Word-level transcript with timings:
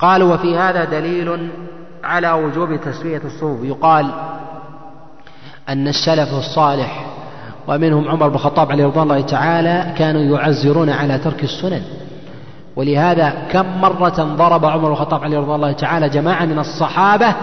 قالوا 0.00 0.34
وفي 0.34 0.58
هذا 0.58 0.84
دليل 0.84 1.50
على 2.04 2.32
وجوب 2.32 2.80
تسوية 2.80 3.20
الصفوف 3.24 3.64
يقال 3.64 4.06
أن 5.68 5.88
السلف 5.88 6.34
الصالح 6.34 7.06
ومنهم 7.68 8.08
عمر 8.08 8.28
بن 8.28 8.34
الخطاب 8.34 8.72
عليه 8.72 8.86
رضوان 8.86 9.02
الله 9.02 9.20
تعالى 9.20 9.94
كانوا 9.98 10.38
يعزرون 10.38 10.90
على 10.90 11.18
ترك 11.18 11.44
السنن. 11.44 11.82
ولهذا 12.76 13.32
كم 13.52 13.80
مرة 13.80 14.34
ضرب 14.36 14.64
عمر 14.64 14.84
بن 14.84 14.92
الخطاب 14.92 15.24
عليه 15.24 15.38
رضوان 15.38 15.56
الله 15.56 15.72
تعالى 15.72 16.08
جماعة 16.08 16.44
من 16.44 16.58
الصحابة 16.58 17.34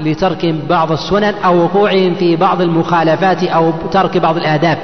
لترك 0.00 0.54
بعض 0.68 0.92
السنن 0.92 1.34
أو 1.44 1.64
وقوعهم 1.64 2.14
في 2.14 2.36
بعض 2.36 2.60
المخالفات 2.60 3.44
أو 3.44 3.72
ترك 3.92 4.18
بعض 4.18 4.36
الآداب. 4.36 4.78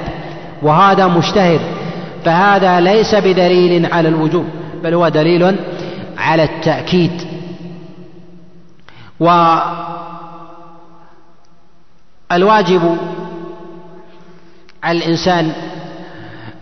وهذا 0.61 1.07
مشتهر. 1.07 1.59
فهذا 2.25 2.79
ليس 2.79 3.15
بدليل 3.15 3.93
على 3.93 4.09
الوجوب 4.09 4.45
بل 4.83 4.93
هو 4.93 5.09
دليل 5.09 5.55
على 6.17 6.43
التأكيد. 6.43 7.21
والواجب 12.31 12.97
على 14.83 14.97
الإنسان 14.97 15.53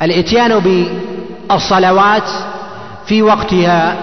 الإتيان 0.02 0.59
بالصلوات 0.59 2.30
في 3.05 3.21
وقتها 3.21 3.95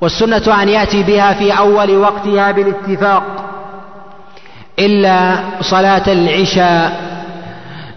والسنة 0.00 0.62
أن 0.62 0.68
يأتي 0.68 1.02
بها 1.02 1.32
في 1.32 1.58
أول 1.58 1.96
وقتها 1.96 2.50
بالاتفاق 2.50 3.22
إلا 4.78 5.38
صلاة 5.60 6.02
العشاء 6.12 7.00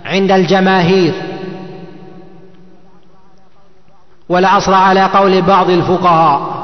عند 0.05 0.31
الجماهير. 0.31 1.13
والعصر 4.31 4.73
على 4.73 5.03
قول 5.05 5.41
بعض 5.41 5.69
الفقهاء. 5.69 6.61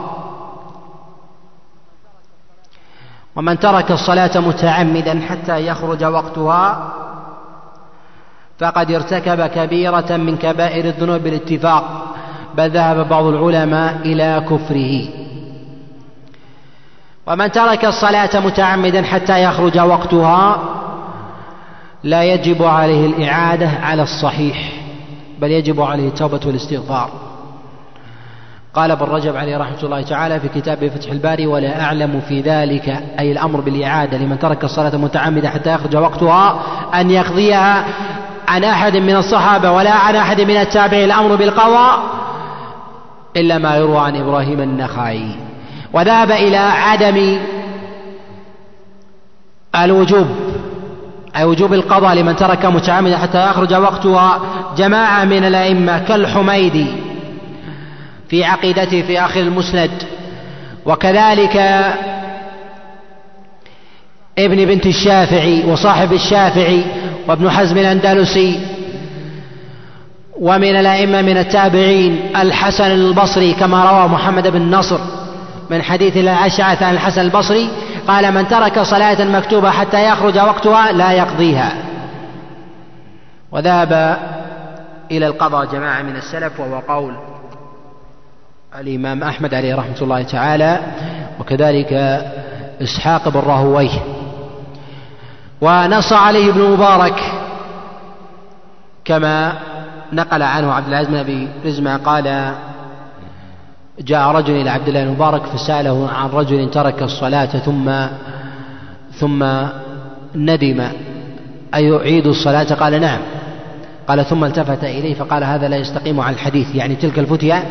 ومن 3.36 3.60
ترك 3.60 3.92
الصلاة 3.92 4.40
متعمدا 4.40 5.22
حتى 5.30 5.68
يخرج 5.68 6.04
وقتها 6.04 6.94
فقد 8.59 8.92
ارتكب 8.92 9.48
كبيرة 9.48 10.18
من 10.18 10.38
كبائر 10.38 10.86
الذنوب 10.86 11.22
بالاتفاق 11.22 11.84
بل 12.56 12.70
ذهب 12.70 13.09
بعض 13.09 13.26
العلماء 13.26 13.96
إلى 14.06 14.46
كفره. 14.50 15.09
ومن 17.28 17.52
ترك 17.52 17.86
الصلاة 17.86 18.40
متعمدا 18.40 19.04
حتى 19.04 19.44
يخرج 19.44 19.80
وقتها 19.80 20.59
لا 22.04 22.24
يجب 22.24 22.64
عليه 22.64 23.06
الإعادة 23.06 23.70
على 23.70 24.04
الصحيح 24.04 24.72
بل 25.40 25.52
يجب 25.52 25.81
عليه 25.81 26.08
التوبة 26.08 26.40
والاستغفار. 26.46 27.27
قال 28.78 28.92
ابن 28.92 29.06
رجب 29.06 29.36
عليه 29.36 29.58
رحمة 29.58 29.83
الله 29.83 30.02
تعالى 30.02 30.39
في 30.39 30.47
كتابه 30.47 30.89
فتح 30.89 31.11
الباري 31.11 31.47
ولا 31.47 31.81
أعلم 31.81 32.22
في 32.30 32.42
ذلك 32.42 33.03
أي 33.19 33.31
الأمر 33.31 33.61
بالإعادة 33.61 34.17
لمن 34.17 34.39
ترك 34.39 34.64
الصلاة 34.64 34.95
متعمدة 34.95 35.50
حتى 35.50 35.73
يخرج 35.73 35.95
وقتها 35.95 36.59
أن 36.95 37.11
يقضيها 37.11 37.86
عن 38.47 38.64
أحد 38.64 38.97
من 38.97 39.16
الصحابة 39.16 39.72
ولا 39.72 39.92
عن 39.92 40.16
أحد 40.16 40.42
من 40.42 40.58
التابعين 40.58 41.06
الأمر 41.06 41.36
بالقضاء 41.36 42.00
إلا 43.38 43.58
ما 43.58 43.75
يروى 43.75 44.00
عن 44.00 44.16
إبراهيم 44.16 44.61
النخعي. 44.61 45.30
وذهب 45.94 46.31
إلى 46.31 46.58
عدم 46.58 47.38
الوجوب 49.75 50.28
أي 51.38 51.44
وجوب 51.44 51.73
القضاء 51.73 52.16
لمن 52.16 52.36
ترك 52.36 52.66
متعمدا 52.66 53.17
حتى 53.17 53.50
يخرج 53.50 53.73
وقتها 53.73 54.39
جماعة 54.78 55.25
من 55.25 55.44
الأئمة 55.44 56.00
كالحميدي 56.00 57.06
في 58.30 58.44
عقيدته 58.44 59.02
في 59.02 59.20
آخر 59.20 59.39
المسند. 59.39 59.92
وكذلك 60.86 61.58
ابن 64.39 64.66
بنت 64.66 64.86
الشافعي 64.86 65.64
وصاحب 65.66 66.14
الشافعي 66.14 66.84
وابن 67.28 67.50
حزم 67.50 67.78
الأندلسي 67.78 68.59
ومن 70.40 70.75
الأئمة 70.75 71.22
من 71.22 71.38
التابعين 71.38 72.31
الحسن 72.35 72.91
البصري 72.91 73.53
كما 73.53 73.91
روى 73.91 74.07
محمد 74.07 74.47
بن 74.47 74.62
نصر 74.75 75.00
من 75.69 75.81
حديث 75.81 76.18
الأشعث 76.18 76.84
عن 76.84 76.94
الحسن 76.94 77.22
البصري 77.22 77.69
قال 78.07 78.34
من 78.34 78.47
ترك 78.47 78.79
صلاة 78.79 79.23
مكتوبة 79.23 79.69
حتى 79.69 80.09
يخرج 80.09 80.38
وقتها 80.38 80.91
لا 80.91 81.12
يقضيها 81.12 81.73
وذهب 83.52 84.18
إلى 85.12 85.28
القضاء 85.28 85.66
جماعة 85.66 86.02
من 86.02 86.16
السلف 86.16 86.59
وهو 86.59 86.79
قول 86.79 87.13
الإمام 88.80 89.24
أحمد 89.24 89.54
عليه 89.54 89.76
رحمة 89.76 90.02
الله 90.02 90.24
تعالى 90.24 90.80
وكذلك 91.40 91.94
إسحاق 92.82 93.30
بن 93.30 93.40
راهويه. 93.40 93.90
ونص 95.62 96.14
عليه 96.14 96.50
ابن 96.50 96.62
مبارك 96.72 97.20
كما 99.06 99.54
نقل 100.14 100.42
عنه 100.42 100.74
عبد 100.74 100.88
العزيز 100.88 101.10
بن 101.10 101.16
أبي 101.16 101.48
رزمة 101.66 101.98
قال 101.98 102.54
جاء 104.00 104.28
رجل 104.32 104.62
إلى 104.62 104.70
عبد 104.70 104.88
الله 104.88 105.04
المبارك 105.04 105.46
فسأله 105.46 106.09
عن 106.09 106.30
رجل 106.30 106.72
ترك 106.72 107.04
الصلاة 107.04 107.46
ثم 107.46 107.92
ثم 109.12 109.46
ندم. 110.36 110.88
أيعيد 111.76 112.28
الصلاة؟ 112.28 112.74
قال 112.74 113.02
نعم. 113.02 113.20
قال 114.08 114.26
ثم 114.26 114.44
التفت 114.44 114.84
إليه 114.84 115.14
فقال 115.14 115.44
هذا 115.44 115.68
لا 115.68 115.78
يستقيم 115.78 116.20
على 116.20 116.34
الحديث. 116.34 116.76
يعني 116.76 116.96
تلك 116.96 117.20
الفتية 117.20 117.64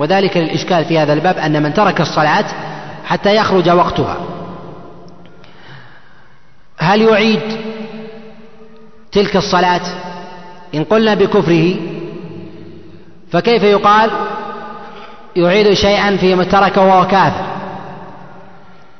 وذلك 0.00 0.36
للإشكال 0.36 0.84
في 0.84 0.98
هذا 0.98 1.12
الباب 1.12 1.38
أن 1.38 1.62
من 1.62 1.74
ترك 1.74 2.00
الصلاة 2.00 2.44
حتى 3.04 3.36
يخرج 3.36 3.70
وقتها. 3.70 4.16
هل 6.78 7.02
يعيد 7.02 7.40
تلك 9.12 9.36
الصلاة 9.36 9.80
إن 10.74 10.84
قلنا 10.84 11.14
بكفره؟ 11.14 11.74
فكيف 13.32 13.62
يقال 13.62 14.10
يعيد 15.36 15.72
شيئا 15.72 16.16
فيما 16.16 16.44
تركه 16.44 16.82
وهو 16.82 17.06
كافر؟ 17.06 17.44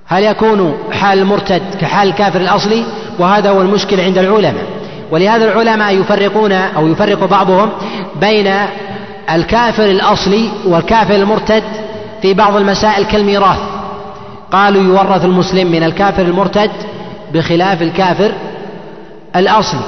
هل 0.06 0.24
يكون 0.24 0.78
حال 0.92 1.18
المرتد 1.18 1.62
كحال 1.80 2.08
الكافر 2.08 2.40
الأصلي؟ 2.40 2.84
وهذا 3.18 3.50
هو 3.50 3.62
المشكل 3.62 4.00
عند 4.00 4.18
العلماء. 4.18 4.64
ولهذا 5.10 5.44
العلماء 5.44 5.94
يفرقون 5.94 6.52
أو 6.52 6.88
يفرق 6.88 7.24
بعضهم 7.24 7.70
بين 8.20 8.46
الكافر 9.34 9.84
الأصلي 9.84 10.50
والكافر 10.66 11.14
المرتد 11.14 11.62
في 12.22 12.34
بعض 12.34 12.56
المسائل 12.56 13.04
كالميراث. 13.04 13.58
قالوا 14.52 14.82
يورث 14.82 15.24
المسلم 15.24 15.72
من 15.72 15.82
الكافر 15.82 16.22
المرتد 16.22 16.70
بخلاف 17.34 17.82
الكافر 17.82 18.32
الأصلي. 19.36 19.80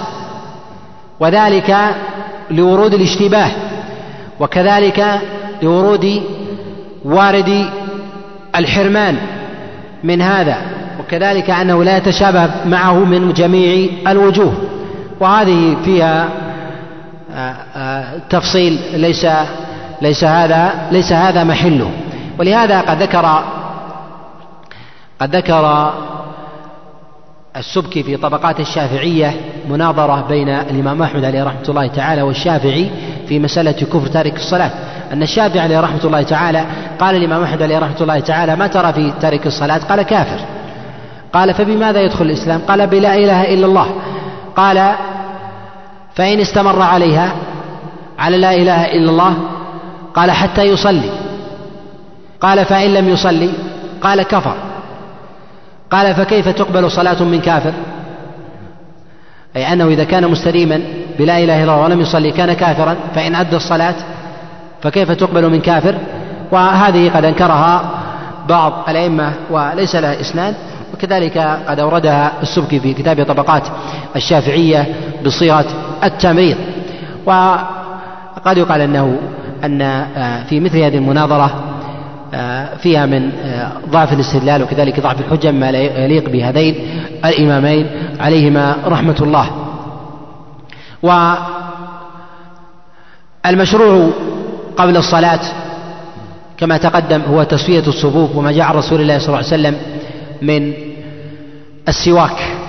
وذلك 1.21 1.77
لورود 2.51 2.95
الاشتباه 2.95 3.51
وكذلك 4.41 5.21
لورود 5.63 6.23
وارد 7.05 7.71
الحرمان 8.57 9.17
من 10.05 10.23
هذا 10.23 10.57
وكذلك 11.01 11.51
أنه 11.51 11.85
لا 11.85 11.97
يتشابه 11.97 12.51
معه 12.67 13.05
من 13.05 13.33
جميع 13.33 13.89
الوجوه. 14.09 14.55
وهذه 15.21 15.77
فيها 15.85 16.29
تفصيل 18.31 18.81
ليس 18.95 19.27
ليس 20.03 20.25
هذا 20.25 20.73
ليس 20.91 21.13
هذا 21.13 21.45
محله. 21.45 21.91
ولهذا 22.39 22.81
قد 22.81 23.03
ذكر 23.03 23.45
قد 25.21 25.37
ذكر 25.37 25.93
السبكي 27.57 28.03
في 28.03 28.17
طبقات 28.17 28.61
الشافعية 28.61 29.35
مناظرة 29.71 30.25
بين 30.29 30.49
الإمام 30.49 31.03
أحمد 31.03 31.25
عليه 31.25 31.45
رحمة 31.45 31.69
الله 31.69 31.87
تعالى 31.87 32.23
والشافعي 32.23 32.91
في 33.29 33.39
مسألة 33.39 33.73
كفر 33.73 34.07
تارك 34.07 34.37
الصلاة. 34.37 34.71
أن 35.13 35.23
الشافعي 35.23 35.61
عليه 35.61 35.81
رحمة 35.81 36.05
الله 36.05 36.23
تعالى 36.23 36.65
قال 36.99 37.17
الإمام 37.17 37.43
أحمد 37.43 37.63
عليه 37.63 37.79
رحمة 37.79 38.01
الله 38.01 38.21
تعالى 38.21 38.57
ما 38.57 38.67
ترى 38.67 38.93
في 38.93 39.13
تارك 39.21 39.47
الصلاة؟ 39.47 39.79
قال 39.79 40.03
كافر. 40.03 40.41
قال 41.33 41.55
فبماذا 41.55 42.01
يدخل 42.01 42.25
الإسلام؟ 42.25 42.61
قال 42.69 42.87
بلا 42.87 43.15
إله 43.15 43.55
إلا 43.55 43.67
الله. 43.67 43.87
قال 44.57 44.95
فإن 46.15 46.41
استمر 46.41 46.83
عليها 46.83 47.33
على 48.19 48.37
لا 48.39 48.55
إله 48.55 48.85
إلا 48.85 49.11
الله 49.11 49.35
قال 50.15 50.31
حتى 50.31 50.63
يصلي. 50.63 51.11
قال 52.41 52.65
فإن 52.65 52.95
لم 52.95 53.09
يصلي 53.09 53.51
قال 54.01 54.23
كفر. 54.23 54.55
قال 55.91 56.15
فكيف 56.15 56.49
تقبل 56.49 56.91
صلاة 56.91 57.23
من 57.23 57.41
كافر؟ 57.41 57.73
أي 59.57 59.73
أنه 59.73 59.89
إذا 59.89 60.05
كان 60.05 60.31
مستديما 60.31 60.81
بلا 61.19 61.39
إله 61.39 61.65
إلا 61.65 61.73
الله 61.73 61.85
ولم 61.85 62.01
يصلي 62.01 62.31
كان 62.31 62.53
كافرا 62.53 62.97
فإن 63.15 63.35
أدى 63.35 63.57
الصلاة 63.57 63.95
فكيف 64.83 65.11
تقبل 65.11 65.51
من 65.51 65.61
كافر؟ 65.61 65.95
وهذه 66.53 67.11
قد 67.17 67.25
أنكرها 67.25 67.91
بعض 68.49 68.73
الأئمة 68.89 69.33
وليس 69.51 69.97
لها 69.97 70.21
إسناد 70.21 70.55
وكذلك 70.95 71.39
قد 71.69 71.81
أوردها 71.81 72.33
السبكي 72.43 72.81
في 72.81 72.95
كتاب 72.95 73.27
طبقات 73.27 73.63
الشافعية 74.17 74.95
بصيغة 75.25 75.65
التمريض. 76.05 76.57
وقد 77.27 78.57
يقال 78.57 78.81
أنه 78.81 79.19
أن 79.65 80.07
في 80.49 80.61
مثل 80.61 80.79
هذه 80.79 80.97
المناظرة 80.97 81.73
آه، 82.35 82.77
فيها 82.77 83.07
من 83.07 83.33
آه، 83.45 83.73
ضعف 83.91 84.13
الاستدلال 84.13 84.63
وكذلك 84.63 85.01
ضعف 85.01 85.21
الحجة 85.21 85.51
ما 85.51 85.73
لا 85.73 86.05
يليق 86.05 86.29
بهذين 86.29 86.75
الإمامين 87.25 87.87
عليهما 88.21 88.77
رحمة 88.87 89.17
الله. 89.21 89.51
والمشروع 93.45 94.11
قبل 94.77 94.97
الصلاة 94.97 95.41
كما 96.57 96.77
تقدم 96.77 97.23
هو 97.23 97.43
تسوية 97.43 97.87
الصفوف 97.87 98.37
وما 98.37 98.53
جاء 98.53 98.77
رسول 98.77 99.01
الله 99.01 99.19
صلى 99.19 99.27
الله 99.27 99.39
عليه 99.39 99.47
وسلم 99.47 99.77
من 100.43 100.73
السواك. 101.89 102.62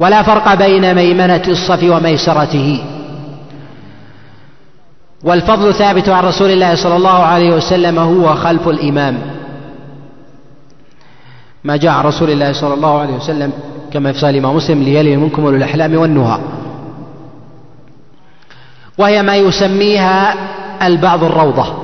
ولا 0.00 0.22
فرق 0.22 0.54
بين 0.54 0.94
ميمنة 0.94 1.42
الصف 1.48 1.82
وميسرته. 1.82 2.84
والفضل 5.24 5.74
ثابت 5.74 6.08
عن 6.08 6.24
رسول 6.24 6.50
الله 6.50 6.74
صلى 6.74 6.96
الله 6.96 7.22
عليه 7.22 7.50
وسلم 7.54 7.98
هو 7.98 8.34
خلف 8.34 8.68
الإمام. 8.68 9.18
ما 11.64 11.76
جاء 11.76 11.92
عن 11.92 12.04
رسول 12.04 12.30
الله 12.30 12.52
صلى 12.52 12.74
الله 12.74 13.00
عليه 13.00 13.14
وسلم 13.14 13.52
كما 13.92 14.12
في 14.12 14.30
الإمام 14.30 14.56
مسلم 14.56 14.82
ليلي 14.82 15.16
منكم 15.16 15.44
أولو 15.44 15.56
الأحلام 15.56 15.96
والنهى. 15.96 16.38
وهي 18.98 19.22
ما 19.22 19.36
يسميها 19.36 20.34
البعض 20.86 21.24
الروضة 21.24 21.74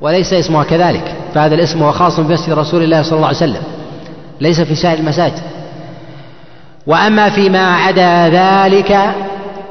وليس 0.00 0.32
اسمها 0.32 0.64
كذلك. 0.64 1.14
فهذا 1.34 1.54
الاسم 1.54 1.82
هو 1.82 1.92
خاص 1.92 2.20
بمسجد 2.20 2.52
رسول 2.52 2.82
الله 2.82 3.02
صلى 3.02 3.16
الله 3.16 3.26
عليه 3.26 3.36
وسلم 3.36 3.62
ليس 4.40 4.60
في 4.60 4.74
سائر 4.74 4.98
المساجد. 4.98 5.55
وأما 6.86 7.30
فيما 7.30 7.74
عدا 7.74 8.28
ذلك 8.28 9.14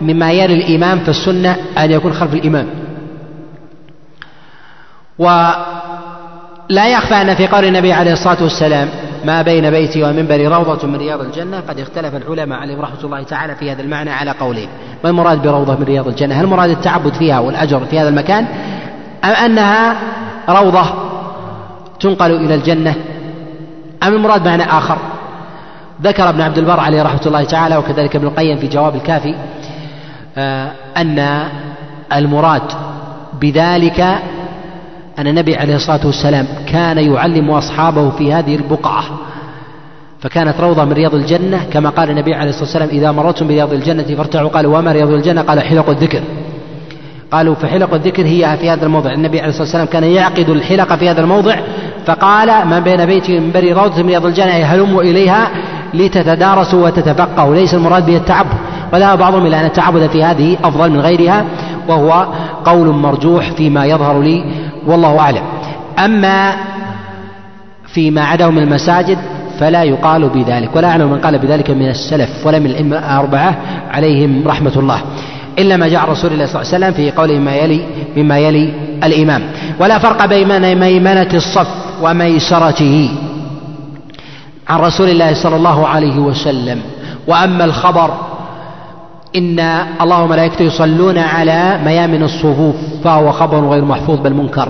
مما 0.01 0.31
يلي 0.31 0.53
الإمام 0.53 0.99
فالسنة 0.99 1.55
أن 1.77 1.91
يكون 1.91 2.13
خلف 2.13 2.33
الإمام. 2.33 2.67
ولا 5.19 6.87
يخفى 6.87 7.15
أن 7.15 7.35
في 7.35 7.47
قول 7.47 7.65
النبي 7.65 7.93
عليه 7.93 8.13
الصلاة 8.13 8.43
والسلام 8.43 8.89
ما 9.25 9.41
بين 9.41 9.69
بيتي 9.69 10.03
ومنبري 10.03 10.47
روضة 10.47 10.87
من 10.87 10.95
رياض 10.95 11.21
الجنة 11.21 11.59
قد 11.59 11.79
اختلف 11.79 12.15
العلماء 12.15 12.59
عليهم 12.59 12.81
رحمة 12.81 13.03
الله 13.03 13.23
تعالى 13.23 13.55
في 13.55 13.71
هذا 13.71 13.81
المعنى 13.81 14.11
على 14.11 14.31
قولين 14.31 14.69
ما 15.03 15.09
المراد 15.09 15.41
بروضة 15.41 15.75
من 15.75 15.83
رياض 15.83 16.07
الجنة؟ 16.07 16.35
هل 16.35 16.43
المراد 16.43 16.69
التعبد 16.69 17.13
فيها 17.13 17.39
والأجر 17.39 17.85
في 17.85 17.99
هذا 17.99 18.09
المكان؟ 18.09 18.45
أم 19.23 19.29
أنها 19.29 19.97
روضة 20.49 20.85
تنقل 21.99 22.31
إلى 22.31 22.55
الجنة؟ 22.55 22.95
أم 24.03 24.13
المراد 24.13 24.47
معنى 24.47 24.63
آخر؟ 24.63 24.97
ذكر 26.01 26.29
ابن 26.29 26.41
عبد 26.41 26.57
البر 26.57 26.79
عليه 26.79 27.03
رحمة 27.03 27.21
الله 27.25 27.43
تعالى 27.43 27.77
وكذلك 27.77 28.15
ابن 28.15 28.27
القيم 28.27 28.57
في 28.57 28.67
جواب 28.67 28.95
الكافي 28.95 29.35
آه، 30.37 30.71
أن 30.97 31.47
المراد 32.13 32.61
بذلك 33.41 33.99
أن 35.19 35.27
النبي 35.27 35.55
عليه 35.55 35.75
الصلاة 35.75 36.05
والسلام 36.05 36.47
كان 36.67 36.97
يعلم 36.97 37.51
أصحابه 37.51 38.09
في 38.09 38.33
هذه 38.33 38.55
البقعة 38.55 39.03
فكانت 40.19 40.59
روضة 40.59 40.85
من 40.85 40.93
رياض 40.93 41.15
الجنة 41.15 41.65
كما 41.73 41.89
قال 41.89 42.09
النبي 42.09 42.33
عليه 42.33 42.49
الصلاة 42.49 42.63
والسلام 42.63 42.89
إذا 42.89 43.11
مررتم 43.11 43.47
برياض 43.47 43.73
الجنة 43.73 44.03
فارتعوا. 44.03 44.49
قالوا 44.49 44.77
وما 44.77 44.91
رياض 44.91 45.09
الجنة؟ 45.09 45.41
قال 45.41 45.61
حلق 45.61 45.89
الذكر. 45.89 46.21
قالوا 47.31 47.55
فحلق 47.55 47.93
الذكر 47.93 48.25
هي 48.25 48.57
في 48.61 48.69
هذا 48.69 48.85
الموضع. 48.85 49.13
النبي 49.13 49.39
عليه 49.39 49.49
الصلاة 49.49 49.63
والسلام 49.63 49.85
كان 49.85 50.03
يعقد 50.03 50.49
الحلق 50.49 50.95
في 50.95 51.09
هذا 51.09 51.21
الموضع 51.21 51.55
فقال 52.05 52.67
ما 52.67 52.79
بين 52.79 53.05
بيتي 53.05 53.37
ومنبري 53.37 53.73
روضة 53.73 54.03
من 54.03 54.09
رياض 54.09 54.25
الجنة 54.25 54.51
هلموا 54.51 55.01
إليها 55.01 55.51
لتتدارسوا 55.97 56.85
وتتفقهوا 56.85 57.55
ليس 57.55 57.73
المراد 57.73 58.05
به 58.05 58.17
التعبد. 58.17 58.53
وذهب 58.93 59.17
بعضهم 59.17 59.45
إلى 59.45 59.59
أن 59.59 59.65
التعبد 59.65 60.07
في 60.07 60.23
هذه 60.23 60.57
أفضل 60.63 60.91
من 60.91 60.99
غيرها 60.99 61.45
وهو 61.87 62.25
قول 62.65 62.87
مرجوح 62.87 63.51
فيما 63.51 63.85
يظهر 63.85 64.21
لي 64.21 64.45
والله 64.87 65.19
أعلم. 65.19 65.43
أما 65.99 66.53
فيما 67.87 68.21
عداه 68.21 68.49
من 68.49 68.63
المساجد 68.63 69.17
فلا 69.59 69.83
يقال 69.83 70.29
بذلك 70.29 70.75
ولا 70.75 70.87
أعلم 70.87 71.11
من 71.11 71.17
قال 71.17 71.39
بذلك 71.39 71.69
من 71.69 71.89
السلف 71.89 72.47
ولا 72.47 72.59
من 72.59 72.65
الأئمة 72.65 72.99
الأربعة 72.99 73.55
عليهم 73.91 74.43
رحمة 74.47 74.73
الله. 74.75 75.01
إلا 75.59 75.77
ما 75.77 75.87
جاء 75.87 76.09
رسول 76.09 76.33
الله 76.33 76.45
صلى 76.45 76.61
الله 76.61 76.73
عليه 76.73 76.85
وسلم 76.85 76.93
في 76.93 77.11
قوله 77.11 77.39
مما 77.39 77.55
يلي 77.55 77.81
مما 78.17 78.39
يلي 78.39 78.73
الإمام. 79.03 79.41
ولا 79.79 79.97
فرق 79.99 80.25
بين 80.25 80.79
ميمنة 80.79 81.29
الصف 81.33 81.67
وميسرته. 82.01 83.09
عن 84.67 84.79
رسول 84.79 85.09
الله 85.09 85.33
صلى 85.33 85.55
الله 85.55 85.87
عليه 85.87 86.19
وسلم. 86.19 86.81
وأما 87.27 87.65
الخبر 87.65 88.13
إن 89.35 89.59
الله 90.01 90.23
وملائكته 90.23 90.63
يصلون 90.63 91.17
على 91.17 91.79
ميامن 91.85 92.23
الصفوف 92.23 92.75
فهو 93.03 93.31
خبر 93.31 93.67
غير 93.69 93.85
محفوظ 93.85 94.19
بل 94.19 94.33
منكر 94.33 94.69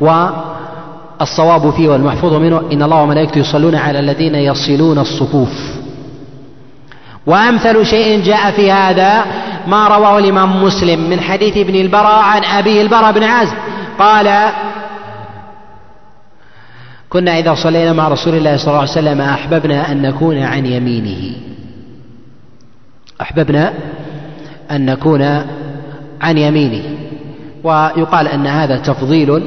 والصواب 0.00 1.70
فيه 1.70 1.88
والمحفوظ 1.88 2.32
منه 2.34 2.62
إن 2.72 2.82
الله 2.82 3.02
وملائكته 3.02 3.38
يصلون 3.38 3.74
على 3.74 3.98
الذين 3.98 4.34
يصلون 4.34 4.98
الصفوف. 4.98 5.78
وأمثل 7.26 7.86
شيء 7.86 8.24
جاء 8.24 8.50
في 8.50 8.72
هذا 8.72 9.24
ما 9.66 9.88
رواه 9.88 10.18
الإمام 10.18 10.62
مسلم 10.64 11.10
من 11.10 11.20
حديث 11.20 11.56
ابن 11.56 11.74
البراء 11.74 12.22
عن 12.22 12.44
أبيه 12.44 12.82
البراء 12.82 13.12
بن 13.12 13.22
عازب. 13.22 13.56
قال 13.98 14.50
كنا 17.10 17.38
إذا 17.38 17.54
صلينا 17.54 17.92
مع 17.92 18.08
رسول 18.08 18.34
الله 18.34 18.56
صلى 18.56 18.68
الله 18.68 18.80
عليه 18.80 18.90
وسلم 18.90 19.20
أحببنا 19.20 19.92
أن 19.92 20.02
نكون 20.02 20.38
عن 20.38 20.66
يمينه. 20.66 21.36
أحببنا 23.20 23.72
أن 24.70 24.86
نكون 24.86 25.22
عن 26.20 26.38
يمينه. 26.38 26.82
ويقال 27.64 28.28
أن 28.28 28.46
هذا 28.46 28.76
تفضيل 28.76 29.42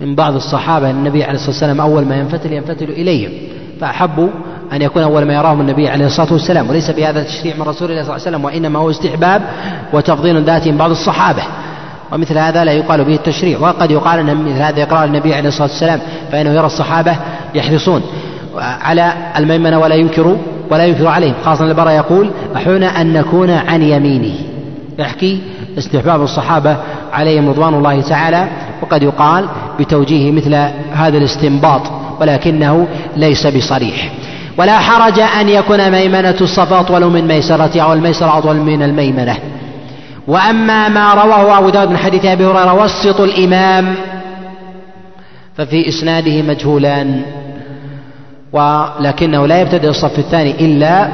من 0.00 0.14
بعض 0.14 0.34
الصحابة. 0.34 0.90
النبي 0.90 1.24
عليه 1.24 1.34
الصلاة 1.34 1.50
والسلام 1.50 1.80
أول 1.80 2.04
ما 2.04 2.16
ينفتل 2.16 2.52
ينفتل 2.52 2.90
إليهم. 2.90 3.32
فأحبوا 3.80 4.28
أن 4.72 4.82
يكون 4.82 5.02
أول 5.02 5.24
ما 5.24 5.34
يراهم 5.34 5.60
النبي 5.60 5.88
عليه 5.88 6.06
الصلاة 6.06 6.32
والسلام. 6.32 6.70
وليس 6.70 6.90
بهذا 6.90 7.20
التشريع 7.20 7.56
من 7.56 7.62
رسول 7.62 7.90
الله 7.90 8.02
صلى 8.02 8.16
الله 8.16 8.26
عليه 8.26 8.36
وسلم 8.36 8.44
وإنما 8.44 8.78
هو 8.78 8.90
استحباب 8.90 9.42
وتفضيل 9.92 10.42
ذاتي 10.42 10.72
من 10.72 10.78
بعض 10.78 10.90
الصحابة. 10.90 11.42
ومثل 12.12 12.38
هذا 12.38 12.64
لا 12.64 12.72
يقال 12.72 13.04
به 13.04 13.14
التشريع 13.14 13.58
وقد 13.58 13.90
يقال 13.90 14.18
أن 14.18 14.44
مثل 14.44 14.62
هذا 14.62 14.82
إقرار 14.82 15.04
النبي 15.04 15.34
عليه 15.34 15.48
الصلاة 15.48 15.68
والسلام 15.68 16.00
فإنه 16.32 16.50
يرى 16.50 16.66
الصحابة 16.66 17.16
يحرصون 17.54 18.02
على 18.58 19.12
الميمنة 19.36 19.78
ولا 19.78 19.94
ينكر 19.94 20.36
ولا 20.70 20.84
ينكر 20.84 21.06
عليهم 21.06 21.34
خاصة 21.44 21.64
البراء 21.64 21.94
يقول 21.94 22.30
أحونا 22.56 23.00
أن 23.00 23.12
نكون 23.12 23.50
عن 23.50 23.82
يمينه. 23.82 24.34
يحكي 24.98 25.40
استحباب 25.78 26.22
الصحابة 26.22 26.76
عليهم 27.12 27.48
رضوان 27.48 27.74
الله 27.74 28.00
تعالى 28.00 28.48
وقد 28.82 29.02
يقال 29.02 29.48
بتوجيه 29.80 30.32
مثل 30.32 30.54
هذا 30.92 31.18
الاستنباط 31.18 31.82
ولكنه 32.20 32.86
ليس 33.16 33.46
بصريح. 33.46 34.12
ولا 34.58 34.78
حرج 34.78 35.20
أن 35.20 35.48
يكون 35.48 35.90
ميمنة 35.90 36.36
الصف 36.40 36.72
أطول 36.72 37.04
من 37.04 37.28
ميسرته 37.28 37.80
أو 37.80 37.92
الميسرة 37.92 38.38
أطول 38.38 38.56
من 38.56 38.82
الميمنة. 38.82 39.36
وأما 40.26 40.88
ما 40.88 41.14
رواه 41.14 41.58
أبو 41.58 41.68
داود 41.68 41.88
من 41.88 41.96
حديث 41.96 42.24
أبي 42.24 42.44
هريرة 42.44 42.74
وسط 42.74 43.20
الإمام 43.20 43.94
ففي 45.56 45.88
إسناده 45.88 46.42
مجهولان 46.42 47.22
ولكنه 48.52 49.46
لا 49.46 49.60
يبتدئ 49.60 49.88
الصف 49.88 50.18
الثاني 50.18 50.50
إلا 50.50 51.08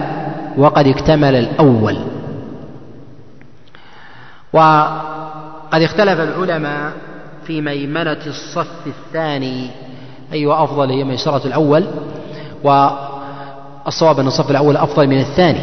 وقد 0.59 0.87
اكتمل 0.87 1.35
الأول. 1.35 1.97
وقد 4.53 5.83
اختلف 5.83 6.21
العلماء 6.21 6.93
في 7.47 7.61
ميمنة 7.61 8.19
الصف 8.27 8.87
الثاني 8.87 9.71
أي 10.33 10.39
أيوة 10.39 10.65
أفضل 10.65 10.91
هي 10.91 11.05
ميسرة 11.05 11.47
الأول 11.47 11.85
والصواب 12.65 14.21
أن 14.21 14.27
الصف 14.27 14.51
الأول 14.51 14.77
أفضل 14.77 15.07
من 15.07 15.21
الثاني. 15.21 15.61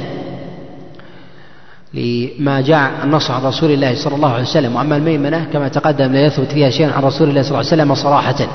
لما 1.93 2.61
جاء 2.61 2.91
النص 3.03 3.31
عن 3.31 3.41
رسول 3.41 3.71
الله 3.71 3.95
صلى 3.95 4.15
الله 4.15 4.33
عليه 4.33 4.43
وسلم. 4.43 4.75
وأما 4.75 4.97
الميمنة 4.97 5.45
كما 5.53 5.67
تقدم 5.67 6.11
لا 6.11 6.25
يثبت 6.25 6.51
فيها 6.51 6.69
شيء 6.69 6.93
عن 6.93 7.03
رسول 7.03 7.29
الله 7.29 7.41
صلى 7.41 7.49
الله 7.49 7.71
عليه 7.71 7.83
وسلم 7.83 7.95
صراحة. 7.95 8.47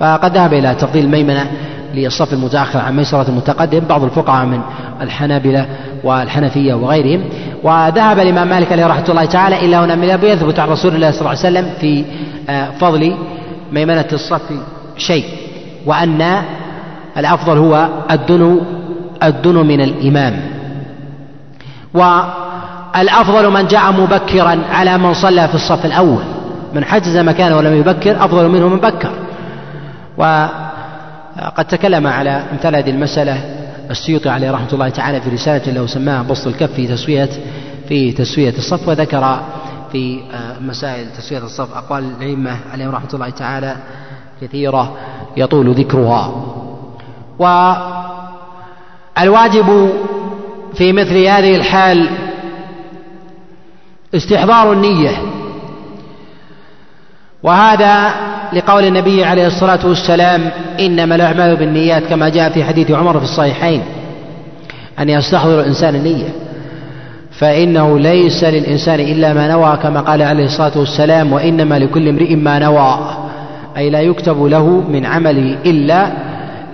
وقد 0.00 0.36
ذهب 0.36 0.52
إلى 0.52 0.74
تفضيل 0.74 1.04
الميمنة 1.04 1.50
للصف 1.94 2.32
المتأخر 2.32 2.78
عن 2.78 2.96
ميسرة 2.96 3.28
المتقدم. 3.28 3.80
بعض 3.80 4.04
الفقهاء 4.04 4.46
من 4.46 4.60
الحنابلة 5.00 5.66
والحنفية 6.04 6.74
وغيرهم. 6.74 7.24
وذهب 7.62 8.18
الإمام 8.18 8.48
مالك 8.48 8.72
عليه 8.72 8.86
رحمة 8.86 9.08
الله 9.08 9.24
تعالى 9.24 9.56
إلى 9.56 9.76
هنا 9.76 9.94
من 9.94 10.08
يثبت 10.08 10.58
عن 10.58 10.68
رسول 10.68 10.94
الله 10.94 11.10
صلى 11.10 11.20
الله 11.20 11.30
عليه 11.30 11.38
وسلم 11.38 11.70
في 11.80 12.04
آه، 12.48 12.70
فضل 12.70 13.16
ميمنة 13.72 14.08
الصف 14.12 14.42
شيء. 14.96 15.24
وأن 15.86 16.42
الأفضل 17.16 17.58
هو 17.58 17.88
الدنو 18.10 18.60
الدنو 19.22 19.64
من 19.64 19.80
الإمام. 19.80 20.59
والأفضل 21.94 23.50
من 23.50 23.66
جاء 23.66 23.92
مبكرا 23.92 24.62
على 24.70 24.98
من 24.98 25.14
صلى 25.14 25.48
في 25.48 25.54
الصف 25.54 25.86
الأول. 25.86 26.22
من 26.74 26.84
حجز 26.84 27.16
مكانه 27.16 27.56
ولم 27.56 27.74
يبكر 27.74 28.24
أفضل 28.24 28.48
منه 28.48 28.68
من 28.68 28.76
بكر. 28.76 29.10
وقد 30.16 31.64
تكلم 31.68 32.06
على 32.06 32.42
مثال 32.52 32.76
هذه 32.76 32.90
المسألة 32.90 33.60
السيوطي 33.90 34.28
عليه 34.28 34.50
رحمة 34.50 34.72
الله 34.72 34.88
تعالى 34.88 35.20
في 35.20 35.30
رسالة 35.30 35.72
له 35.72 35.86
سماها 35.86 36.22
بسط 36.22 36.46
الكف 36.46 36.72
في 36.72 36.86
تسوية 36.86 37.30
في 37.88 38.12
تسوية 38.12 38.54
الصف 38.58 38.88
وذكر 38.88 39.40
في 39.92 40.20
آه، 40.32 40.58
مسائل 40.60 41.06
تسوية 41.18 41.38
الصف 41.38 41.76
أقوال 41.76 42.04
الأئمة 42.04 42.56
عليهم 42.72 42.90
رحمة 42.90 43.08
الله 43.14 43.30
تعالى 43.30 43.76
كثيرة 44.42 44.96
يطول 45.36 45.74
ذكرها. 45.74 46.32
والواجب 49.18 49.90
في 50.74 50.92
مثل 50.92 51.16
هذه 51.16 51.56
الحال 51.56 52.08
استحضار 54.14 54.72
النية. 54.72 55.10
وهذا 57.42 58.14
لقول 58.52 58.84
النبي 58.84 59.24
عليه 59.24 59.46
الصلاة 59.46 59.86
والسلام 59.86 60.50
إنما 60.80 61.14
الأعمال 61.14 61.56
بالنيات 61.56 62.02
كما 62.02 62.28
جاء 62.28 62.50
في 62.50 62.64
حديث 62.64 62.90
عمر 62.90 63.18
في 63.18 63.24
الصحيحين 63.24 63.82
أن 64.98 65.08
يستحضر 65.08 65.60
الإنسان 65.60 65.94
النية. 65.94 66.28
فإنه 67.32 67.98
ليس 67.98 68.44
للإنسان 68.44 69.00
إلا 69.00 69.32
ما 69.32 69.48
نوى 69.48 69.78
كما 69.82 70.00
قال 70.00 70.22
عليه 70.22 70.44
الصلاة 70.44 70.78
والسلام 70.78 71.32
وإنما 71.32 71.78
لكل 71.78 72.08
امرئ 72.08 72.34
ما 72.34 72.58
نوى. 72.58 73.16
أي 73.76 73.90
لا 73.90 74.00
يكتب 74.00 74.44
له 74.44 74.66
من 74.88 75.06
عمله 75.06 75.58
إلا 75.66 76.12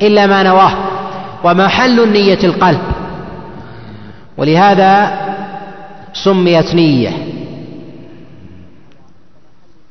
إلا 0.03 0.27
ما 0.27 0.43
نواه. 0.43 0.73
ومحل 1.45 2.01
النية 2.01 2.39
القلب. 2.45 2.81
ولهذا 4.39 5.19
سميت 6.13 6.75
نية. 6.75 7.11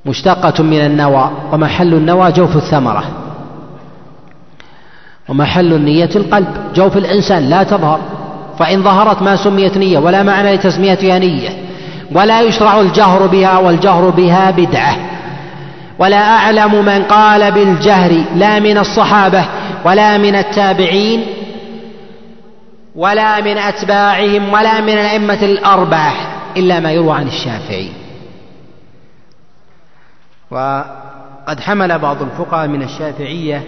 مشتقة 0.05 0.63
من 0.63 0.79
النوى 0.79 1.31
ومحل 1.51 1.93
النوى 1.93 2.31
جوف 2.31 2.55
الثمرة. 2.55 3.03
ومحل 5.29 5.73
النية 5.73 6.09
القلب 6.15 6.47
جوف 6.75 6.97
الإنسان 6.97 7.49
لا 7.49 7.63
تظهر. 7.63 7.99
فإن 8.59 8.83
ظهرت 8.83 9.21
ما 9.21 9.35
سميت 9.35 9.77
نية 9.77 9.97
ولا 9.97 10.23
معنى 10.23 10.55
لتسميتها 10.55 11.19
نية. 11.19 11.49
ولا 12.11 12.41
يشرع 12.41 12.81
الجهر 12.81 13.27
بها 13.27 13.57
والجهر 13.57 14.09
بها 14.09 14.51
بدعة. 14.51 14.97
ولا 15.99 16.35
أعلم 16.35 16.85
من 16.85 17.03
قال 17.03 17.51
بالجهر 17.51 18.11
لا 18.35 18.59
من 18.59 18.77
الصحابة 18.77 19.45
ولا 19.85 20.17
من 20.17 20.35
التابعين 20.35 21.25
ولا 22.95 23.41
من 23.41 23.57
أتباعهم 23.57 24.53
ولا 24.53 24.81
من 24.81 24.89
الأئمة 24.93 25.43
الأربعة 25.43 26.13
إلا 26.57 26.79
ما 26.79 26.91
يروى 26.91 27.17
عن 27.17 27.27
الشافعي. 27.27 27.91
وقد 30.51 31.59
حمل 31.59 31.99
بعض 31.99 32.21
الفقهاء 32.21 32.67
من 32.67 32.83
الشافعية 32.83 33.63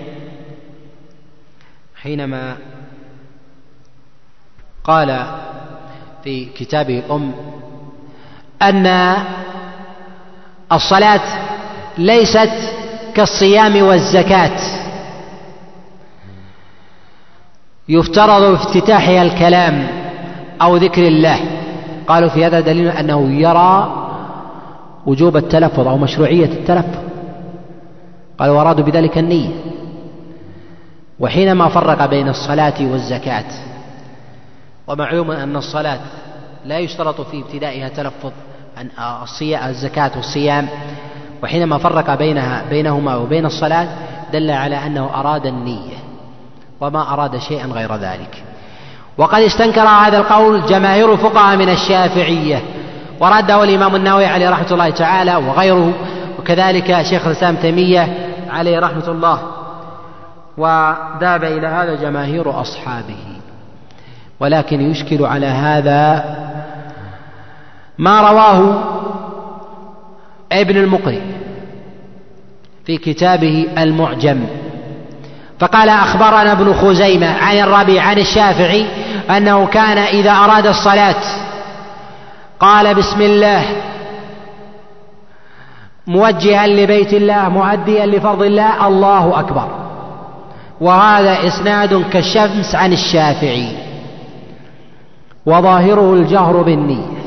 حينما 2.02 2.58
قال 4.84 5.26
في 6.24 6.46
كتابه 6.46 7.00
الأم 7.00 7.34
أن 8.62 9.16
الصلاة 10.72 11.22
ليست 11.98 12.52
كالصيام 13.16 13.82
والزكاة. 13.82 14.87
يفترض 17.90 18.44
افتتاحها 18.44 19.22
الكلام 19.22 19.88
أو 20.62 20.76
ذكر 20.76 21.08
الله. 21.08 21.40
قالوا 22.08 22.30
في 22.30 22.46
هذا 22.46 22.60
دليل 22.60 22.88
أنه 22.88 23.32
يرى 23.32 23.94
وجوب 25.06 25.38
التلفظ 25.38 25.88
أو 25.88 25.98
مشروعية 25.98 26.46
التلفظ. 26.46 27.00
قالوا 28.40 28.58
وأرادوا 28.58 28.86
بذلك 28.86 29.18
النية. 29.18 29.50
وحينما 31.20 31.70
فرق 31.70 32.06
بين 32.06 32.30
الصلاة 32.30 32.92
والزكاة 32.92 33.46
ومعلوم 34.88 35.32
أن 35.32 35.56
الصلاة 35.56 36.00
لا 36.66 36.80
يشترط 36.80 37.22
في 37.22 37.40
ابتدائها 37.42 37.90
تلفظ 37.90 38.32
عن 38.78 38.90
الزكاة 39.70 40.12
والصيام. 40.16 40.68
وحينما 41.44 41.78
فرق 41.78 42.16
بينها 42.16 42.64
بينهما 42.70 43.16
وبين 43.16 43.46
الصلاة 43.46 43.88
دل 44.34 44.52
على 44.52 44.76
أنه 44.76 45.10
أراد 45.16 45.46
النية. 45.46 45.97
وما 46.82 47.14
أراد 47.14 47.38
شيئا 47.38 47.66
غير 47.66 47.96
ذلك. 47.96 48.44
وقد 49.18 49.42
استنكر 49.42 49.82
هذا 49.82 50.18
القول 50.18 50.66
جماهير 50.66 51.14
الفقهاء 51.14 51.58
من 51.58 51.70
الشافعية 51.70 52.62
ورده 53.20 53.64
الإمام 53.64 53.96
النووي 53.96 54.26
عليه 54.26 54.50
رحمة 54.50 54.72
الله 54.72 54.90
تعالى 54.90 55.36
وغيره 55.36 55.94
وكذلك 56.40 57.02
شيخ 57.02 57.26
الإسلام 57.26 57.56
تيمية 57.56 58.34
عليه 58.50 58.80
رحمة 58.80 59.08
الله 59.08 59.40
وذهب 60.58 61.44
إلى 61.44 61.68
هذا 61.68 61.96
جماهير 61.96 62.62
أصحابه. 62.62 63.24
ولكن 64.40 64.82
يشكل 64.82 65.26
على 65.26 65.46
هذا 65.46 66.26
ما 67.98 68.22
رواه 68.32 68.84
ابن 70.52 70.78
المقري 70.78 71.22
في 72.86 72.98
كتابه 72.98 73.68
المعجم. 73.78 74.48
فقال 75.60 75.90
أخبرنا 75.90 76.52
ابن 76.52 76.74
خزيمة 76.74 77.28
عن 77.28 77.58
الربيع 77.58 78.04
عن 78.04 78.18
الشافعي 78.18 78.86
أنه 79.30 79.66
كان 79.66 79.98
إذا 79.98 80.32
أراد 80.32 80.68
الصلاة 80.68 81.16
قال 82.60 82.96
بسم 82.96 83.22
الله 83.22 83.64
موجها 86.08 86.68
لبيت 86.68 87.14
الله 87.14 87.50
مؤديا 87.50 88.06
لفرض 88.06 88.42
الله 88.42 88.88
الله 88.88 89.40
أكبر. 89.40 89.68
وهذا 90.82 91.48
إسناد 91.48 92.04
كالشمس 92.12 92.76
عن 92.76 92.94
الشافعي. 92.94 93.72
وظاهره 95.46 96.14
الجهر 96.14 96.62
بالنية. 96.62 97.18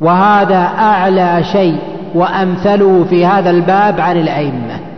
وهذا 0.00 0.72
أعلى 0.78 1.44
شيء 1.52 1.78
وأمثله 2.14 3.06
في 3.10 3.26
هذا 3.26 3.50
الباب 3.50 4.00
عن 4.00 4.16
الأئمة. 4.16 4.89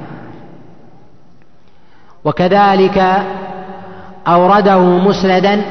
وكذلك 2.25 3.23
أورده 4.27 4.79
مسندا 4.79 5.63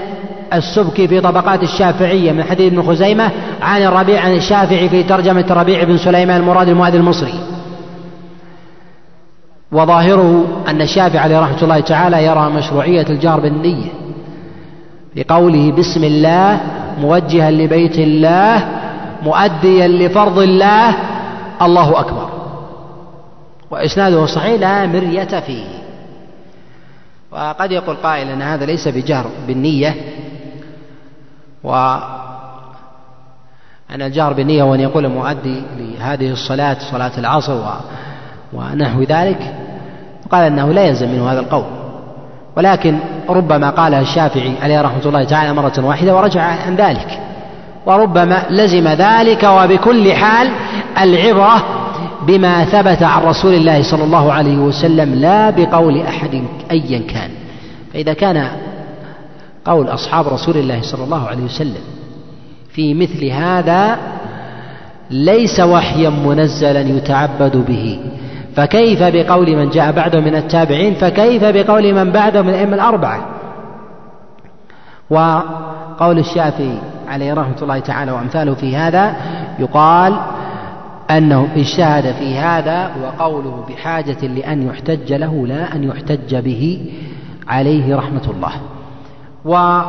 السبكي 0.53 1.07
في 1.07 1.21
طبقات 1.21 1.63
الشافعية 1.63 2.31
من 2.31 2.43
حديث 2.43 2.73
ابن 2.73 2.83
خزيمة 2.83 3.31
عن 3.61 3.81
الربيع 3.81 4.21
عن 4.21 4.35
الشافعي 4.35 4.89
في 4.89 5.03
ترجمة 5.03 5.45
الربيع 5.51 5.83
بن 5.83 5.97
سليمان 5.97 6.41
المراد 6.41 6.69
المؤذن 6.69 6.95
المصري. 6.95 7.33
وظاهره 9.71 10.45
أن 10.67 10.81
الشافعي 10.81 11.19
عليه 11.19 11.39
رحمة 11.39 11.63
الله 11.63 11.79
تعالى 11.79 12.25
يرى 12.25 12.49
مشروعية 12.49 13.05
الجار 13.09 13.39
بالنية 13.39 13.91
بقوله 15.15 15.71
بسم 15.71 16.03
الله 16.03 16.59
موجها 17.01 17.51
لبيت 17.51 17.99
الله 17.99 18.67
مؤديا 19.23 19.87
لفرض 19.87 20.39
الله 20.39 20.95
الله 21.61 21.99
أكبر. 21.99 22.29
وإسناده 23.71 24.25
صحيح 24.25 24.61
لا 24.61 24.85
مرية 24.87 25.39
فيه. 25.39 25.80
وقد 27.31 27.71
يقول 27.71 27.95
قائل 27.95 28.29
أن 28.29 28.41
هذا 28.41 28.65
ليس 28.65 28.87
بجهر 28.87 29.25
بالنية 29.47 29.95
وأن 31.63 32.01
الجهر 33.91 34.33
بالنية 34.33 34.63
وأن 34.63 34.79
يقول 34.79 35.05
المؤدي 35.05 35.63
لهذه 35.77 36.31
الصلاة 36.31 36.77
صلاة 36.91 37.11
العصر 37.17 37.63
ونحو 38.53 39.01
ذلك 39.01 39.55
قال 40.31 40.43
أنه 40.43 40.71
لا 40.71 40.83
يلزم 40.83 41.09
منه 41.09 41.31
هذا 41.31 41.39
القول. 41.39 41.65
ولكن 42.57 42.99
ربما 43.29 43.69
قالها 43.69 44.01
الشافعي 44.01 44.53
عليه 44.61 44.81
رحمة 44.81 45.05
الله 45.05 45.23
تعالى 45.23 45.53
مرة 45.53 45.73
واحدة 45.85 46.15
ورجع 46.15 46.41
عن 46.41 46.75
ذلك. 46.75 47.19
وربما 47.85 48.45
لزم 48.49 48.87
ذلك 48.87 49.43
وبكل 49.43 50.13
حال 50.13 50.51
العبرة 51.01 51.80
بما 52.27 52.65
ثبت 52.65 53.03
عن 53.03 53.23
رسول 53.23 53.53
الله 53.53 53.83
صلى 53.83 54.03
الله 54.03 54.33
عليه 54.33 54.57
وسلم 54.57 55.13
لا 55.13 55.49
بقول 55.49 56.01
أحد 56.01 56.43
أيا 56.71 56.99
كان. 56.99 57.29
فإذا 57.93 58.13
كان 58.13 58.47
قول 59.65 59.87
أصحاب 59.87 60.27
رسول 60.27 60.57
الله 60.57 60.81
صلى 60.81 61.03
الله 61.03 61.27
عليه 61.27 61.43
وسلم 61.43 61.81
في 62.73 62.93
مثل 62.93 63.25
هذا 63.25 63.97
ليس 65.11 65.59
وحيا 65.59 66.09
منزلا 66.09 66.81
يتعبد 66.81 67.57
به 67.67 67.99
فكيف 68.55 69.03
بقول 69.03 69.55
من 69.55 69.69
جاء 69.69 69.91
بعده 69.91 70.19
من 70.19 70.35
التابعين؟ 70.35 70.93
فكيف 70.93 71.43
بقول 71.43 71.93
من 71.93 72.11
بعده 72.11 72.41
من 72.41 72.49
الأئمة 72.49 72.75
الأربعة؟ 72.75 73.25
وقول 75.09 76.19
الشافعي 76.19 76.77
عليه 77.07 77.33
رحمة 77.33 77.55
الله 77.61 77.79
تعالى 77.79 78.11
وأمثاله 78.11 78.53
في 78.53 78.75
هذا 78.75 79.15
يقال 79.59 80.19
أنه 81.17 81.47
اجتهد 81.55 82.13
في 82.13 82.37
هذا 82.37 82.91
وقوله 83.03 83.65
بحاجة 83.69 84.27
لأن 84.27 84.67
يحتج 84.67 85.13
له 85.13 85.47
لا 85.47 85.75
أن 85.75 85.83
يحتج 85.83 86.35
به 86.35 86.91
عليه 87.47 87.95
رحمة 87.95 88.31
الله. 88.31 88.53
و 89.45 89.81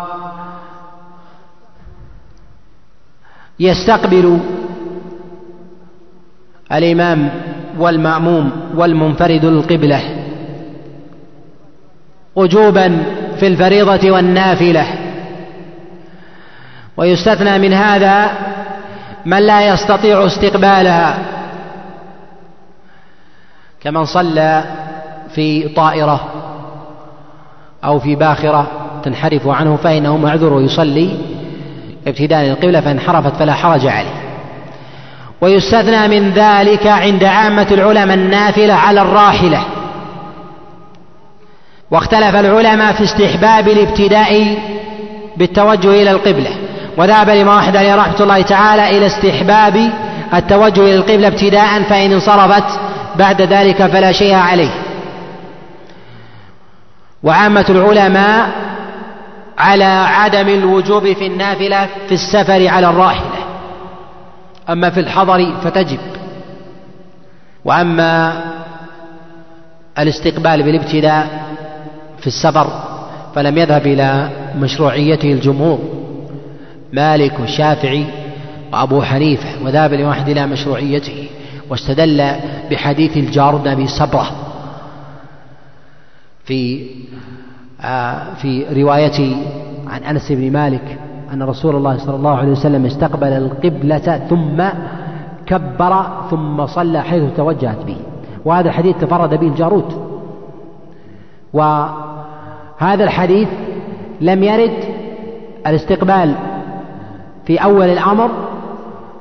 يستقبل 3.61 4.41
الإمام 6.73 7.31
والمأموم 7.79 8.51
والمنفرد 8.75 9.45
القبلة 9.45 10.01
وجوبا 12.37 13.03
في 13.37 13.47
الفريضة 13.47 14.11
والنافلة. 14.11 14.87
ويستثنى 16.97 17.59
من 17.59 17.73
هذا 17.73 18.31
من 19.27 19.39
لا 19.39 19.69
يستطيع 19.69 20.27
استقبالها 20.27 21.19
كمن 23.83 24.05
صلى 24.05 24.65
في 25.35 25.69
طائرة 25.69 26.21
أو 27.85 27.99
في 27.99 28.15
باخرة 28.15 28.67
تنحرف 29.05 29.49
عنه 29.49 29.77
فإنه 29.77 30.17
معذور 30.17 30.53
ويصلي 30.53 31.19
ابتداء 32.07 32.47
القبلة 32.47 32.81
فإن 32.81 33.01
حرفت 33.01 33.37
فلا 33.37 33.53
حرج 33.53 33.87
عليه. 33.87 34.23
ويستثنى 35.41 36.09
من 36.09 36.31
ذلك 36.31 36.87
عند 36.87 37.25
عامة 37.25 37.67
العلماء 37.71 38.17
النافلة 38.17 38.75
على 38.75 39.03
الراحلة. 39.03 39.63
واختلف 41.91 42.35
العلماء 42.37 42.93
في 42.93 43.05
استحباب 43.05 43.69
الابتداء 43.69 44.59
بالتوجه 45.37 45.89
إلى 46.03 46.11
القبلة. 46.11 46.51
وذهب 46.97 47.29
الإمام 47.29 47.59
أحمد 47.59 47.77
عليه 47.77 47.95
رحمة 47.95 48.21
الله 48.21 48.43
تعالى 48.43 48.99
إلى 48.99 49.07
استحباب 49.07 49.91
التوجه 50.35 50.81
إلى 50.81 50.95
القبلة 50.95 51.29
ابتداء 51.29 51.83
فإن 51.83 52.13
انصرفت 52.13 52.81
بعد 53.17 53.43
ذلك 53.43 53.87
فلا 53.87 54.13
شيء 54.13 54.35
عليه. 54.35 54.71
وعامة 57.23 57.67
العلماء 57.69 58.51
على 59.59 59.85
عدم 60.09 60.49
الوجوب 60.49 61.13
في 61.13 61.27
النافلة 61.27 61.87
في 62.09 62.15
السفر 62.15 62.69
على 62.69 62.87
الراحلة. 62.91 63.43
أما 64.71 64.91
في 64.91 65.01
الحضر 65.01 65.55
فتجب. 65.65 65.99
وأما 67.65 68.43
الاستقبال 69.99 70.63
بالابتداء 70.63 71.45
في 72.21 72.27
السفر 72.27 72.83
فلم 73.35 73.59
يذهب 73.59 73.87
إلى 73.87 74.31
مشروعيته 74.59 75.33
الجمهور. 75.33 76.02
مالك 76.93 77.41
والشافعي 77.41 78.07
وأبو 78.73 79.03
حنيفة 79.03 79.65
وذهب 79.65 79.93
الإمام 79.93 80.11
أحمد 80.11 80.29
إلى 80.29 80.47
مشروعيته 80.47 81.29
واستدل 81.71 82.31
بحديث 82.71 83.17
الجار 83.17 83.57
بن 83.57 83.69
أبي 83.69 83.87
سبرة 83.87 84.31
في 86.45 86.87
آه، 87.85 88.35
في 88.35 88.83
رواية 88.83 89.37
عن 89.87 90.03
أنس 90.03 90.33
بن 90.33 90.53
مالك 90.53 90.99
أن 91.33 91.43
رسول 91.43 91.77
الله 91.77 91.99
صلى 91.99 92.17
الله 92.17 92.39
عليه 92.39 92.51
وسلم 92.51 92.87
استقبل 92.87 93.27
القبلة 93.27 94.27
ثم 94.31 94.63
كبر 95.47 96.07
ثم 96.31 96.67
صلى 96.67 97.03
حيث 97.03 97.23
توجهت 97.37 97.85
به. 97.87 97.97
وهذا 98.45 98.69
الحديث 98.69 98.97
تفرد 98.97 99.35
به 99.35 99.47
الجارود. 99.47 100.13
وهذا 101.53 103.05
الحديث 103.05 103.49
لم 104.21 104.43
يرد 104.43 104.85
الاستقبال 105.67 106.35
في 107.47 107.57
أول 107.57 107.89
الأمر 107.89 108.31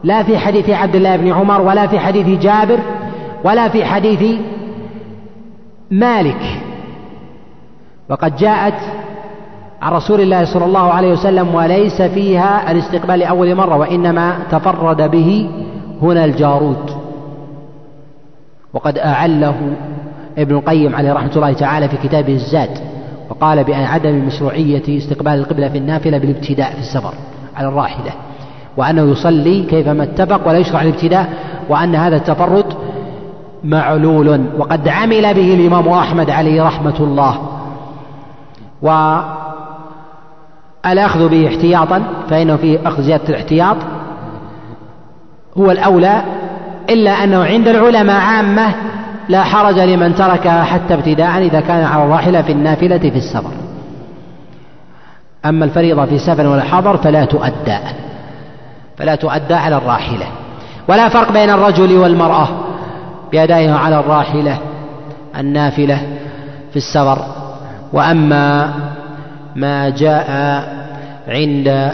لا 0.04 0.24
في 0.24 0.38
حديث 0.38 0.70
عبد 0.70 0.96
الله 0.96 1.16
بن 1.16 1.32
عمر 1.32 1.62
ولا 1.62 1.88
في 1.88 2.00
حديث 2.00 2.40
جابر 2.40 2.80
ولا 3.44 3.70
في 3.70 3.86
حديث 3.86 4.40
مالك. 5.92 6.42
وقد 8.10 8.36
جاءت 8.36 8.80
عن 9.82 9.92
رسول 9.94 10.22
الله 10.22 10.46
صلى 10.46 10.66
الله 10.66 10.94
عليه 10.94 11.12
وسلم 11.12 11.56
وليس 11.56 12.02
فيها 12.02 12.72
الاستقبال 12.72 13.20
لأول 13.20 13.56
مرة 13.56 13.78
وإنما 13.78 14.38
تفرد 14.52 15.12
به 15.12 15.50
هنا 16.02 16.26
الجارود 16.26 16.92
وقد 18.74 18.98
أعله 18.98 19.56
ابن 20.38 20.56
القيم 20.56 20.96
عليه 20.96 21.14
رحمة 21.14 21.32
الله 21.36 21.54
تعالى 21.54 21.90
في 21.90 21.98
كتابه 21.98 22.34
الزاد 22.34 22.80
وقال 23.30 23.64
بأن 23.64 23.84
عدم 23.84 24.16
مشروعية 24.26 24.98
استقبال 24.98 25.34
القبلة 25.34 25.70
في 25.70 25.78
النافلة 25.78 26.18
بالابتداء 26.18 26.72
في 26.72 26.80
السفر. 26.80 27.14
على 27.58 27.68
الراحلة 27.68 28.12
وأنه 28.78 29.12
يصلي 29.12 29.64
كيفما 29.64 30.04
اتفق 30.04 30.48
ولا 30.48 30.58
يشرع 30.58 30.82
الابتداء 30.82 31.30
وأن 31.70 31.96
هذا 31.96 32.16
التفرد 32.16 32.66
معلول 33.64 34.46
وقد 34.58 34.88
عمل 34.88 35.34
به 35.34 35.54
الإمام 35.54 35.88
أحمد 35.88 36.30
عليه 36.30 36.64
رحمة 36.64 37.00
الله. 37.00 37.38
والأخذ 40.86 41.30
به 41.30 41.48
احتياطا 41.48 42.04
فإنه 42.30 42.56
فيه 42.56 42.80
أخذ 42.86 43.02
زيادة 43.02 43.30
الاحتياط. 43.30 43.78
هو 45.58 45.72
الأولى 45.72 46.24
إلا 46.90 47.12
أنه 47.12 47.44
عند 47.44 47.68
العلماء 47.68 48.22
عامة 48.22 48.74
لا 49.30 49.44
حرج 49.44 49.80
لمن 49.80 50.16
تركها 50.16 50.64
حتى 50.64 50.94
ابتداء 50.94 51.38
إذا 51.38 51.60
كان 51.60 51.84
على 51.84 52.04
الراحلة 52.04 52.42
في 52.42 52.52
النافلة 52.52 52.98
في 52.98 53.18
السفر. 53.18 53.61
أما 55.46 55.66
الفريضة 55.66 56.06
في 56.06 56.20
سفر 56.20 56.48
ولا 56.48 56.64
حضر 56.64 56.98
فلا 56.98 57.26
تؤدى 57.26 57.78
فلا 58.98 59.16
تؤدى 59.16 59.54
على 59.54 59.78
الراحلة. 59.78 60.26
ولا 60.88 61.10
فرق 61.10 61.32
بين 61.32 61.50
الرجل 61.50 61.98
والمرأة 61.98 62.48
بأدائها 63.32 63.78
على 63.78 64.00
الراحلة 64.00 64.58
النافلة 65.38 66.02
في 66.72 66.78
السفر. 66.78 67.26
وأما 67.94 68.74
ما 69.56 69.90
جاء 69.90 70.32
عند 71.28 71.94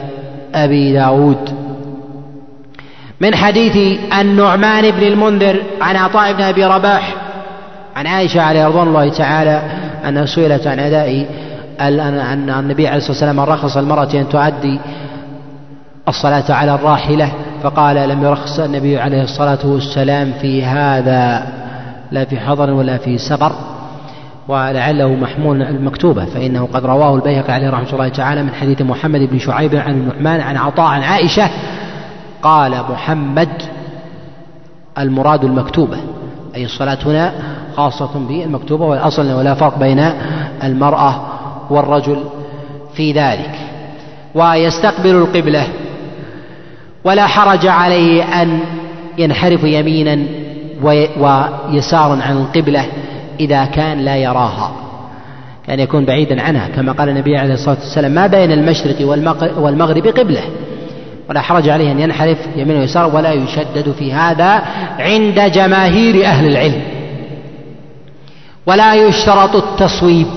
أبي 0.56 0.94
داود 0.94 1.50
من 3.22 3.36
حديث 3.36 4.00
النعمان 4.20 4.92
بن 4.92 5.04
المنذر 5.04 5.64
عن 5.82 5.96
عطاء 5.96 6.34
بن 6.34 6.42
أبي 6.42 6.66
رباح 6.66 7.16
عن 7.96 8.08
عائشة 8.08 8.42
عليه 8.42 8.68
رضوان 8.68 8.88
الله 8.88 9.10
تعالى 9.10 9.62
أنها 10.08 10.26
سئلت 10.26 10.68
عن 10.68 10.80
أداء 10.80 11.26
أن 11.80 12.50
النبي 12.50 12.88
عليه 12.88 12.98
الصلاة 12.98 13.12
والسلام 13.12 13.40
رخص 13.40 13.78
المرأة 13.78 14.14
أن 14.14 14.30
تؤدي 14.30 14.80
الصلاة 16.08 16.44
على 16.50 16.76
الراحلة 16.76 17.32
فقال 17.64 18.10
لم 18.10 18.24
يرخص 18.24 18.60
النبي 18.60 19.00
عليه 19.00 19.24
الصلاة 19.24 19.60
والسلام 19.66 20.32
في 20.42 20.66
هذا 20.66 21.48
لا 22.12 22.26
في 22.26 22.40
حضر 22.40 22.70
ولا 22.74 22.98
في 22.98 23.18
سفر 23.18 23.52
ولعله 24.48 25.08
محمول 25.08 25.62
المكتوبة 25.62 26.26
فإنه 26.26 26.68
قد 26.74 26.86
رواه 26.86 27.16
البيهقي 27.16 27.54
عليه 27.54 27.70
رحمة 27.70 27.94
الله 27.94 28.08
تعالى 28.10 28.44
من 28.44 28.54
حديث 28.54 28.82
محمد 28.82 29.20
بن 29.20 29.40
شعيب 29.40 29.76
عن 29.76 29.92
النعمان 29.92 30.42
عن 30.42 30.58
عطاء 30.58 30.86
عن 30.86 31.02
عائشة 31.02 31.50
قال 32.42 32.72
محمد 32.90 33.50
المراد 34.98 35.44
المكتوبة 35.44 35.98
أي 36.56 36.66
الصلاة 36.66 36.98
هنا 37.06 37.34
خاصة 37.78 38.20
بالمكتوبة 38.28 38.86
والأصل 38.86 39.32
ولا 39.32 39.54
فرق 39.54 39.80
بين 39.80 40.10
المرأة 40.64 41.37
والرجل 41.70 42.24
في 42.96 43.12
ذلك 43.12 43.52
ويستقبل 44.36 45.16
القبلة 45.16 45.68
ولا 47.04 47.28
حرج 47.28 47.68
عليه 47.68 48.42
أن 48.42 48.60
ينحرف 49.18 49.64
يمينا 49.64 50.20
ويسارا 51.20 52.22
عن 52.22 52.38
القبلة 52.38 52.86
إذا 53.40 53.66
كان 53.66 54.00
لا 54.00 54.18
يراها 54.18 54.72
كان 55.68 55.80
يكون 55.80 56.06
بعيدا 56.06 56.42
عنها 56.42 56.68
كما 56.68 56.92
قال 56.92 57.10
النبي 57.10 57.38
عليه 57.38 57.54
الصلاة 57.54 57.78
والسلام 57.80 58.12
ما 58.12 58.28
بين 58.28 58.52
المشرق 58.52 59.08
والمغرب 59.58 60.08
قبلة. 60.08 60.42
ولا 61.30 61.42
حرج 61.42 61.70
عليه 61.70 61.92
أن 61.92 62.00
ينحرف 62.00 62.38
يمين 62.56 62.78
ويسار 62.78 63.16
ولا 63.16 63.32
يشدد 63.32 63.96
في 64.00 64.14
هذا 64.14 64.64
عند 65.00 65.52
جماهير 65.52 66.26
أهل 66.26 66.48
العلم 66.48 66.82
ولا 68.68 68.94
يشترط 68.94 69.56
التصويب. 69.56 70.28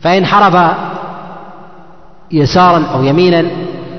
فإن 0.00 0.26
حرف 0.26 0.76
يسارا 2.32 2.84
أو 2.94 3.02
يمينا 3.02 3.44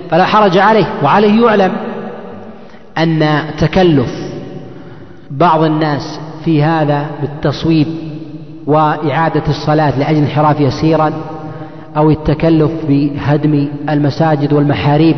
فلا 0.10 0.26
حرج 0.26 0.58
عليه 0.58 0.86
وعليه 1.04 1.46
يعلم 1.46 1.72
أن 2.98 3.42
تكلف 3.58 4.12
بعض 5.32 5.64
الناس 5.64 6.20
في 6.46 6.64
هذا 6.64 7.06
بالتصويب 7.22 7.88
وإعادة 8.68 9.44
الصلاة 9.48 10.00
لأجل 10.00 10.18
انحراف 10.18 10.60
يسيرا 10.60 11.14
أو 11.98 12.10
التكلف 12.10 12.72
بهدم 12.88 13.68
المساجد 13.90 14.54
والمحاريب 14.54 15.16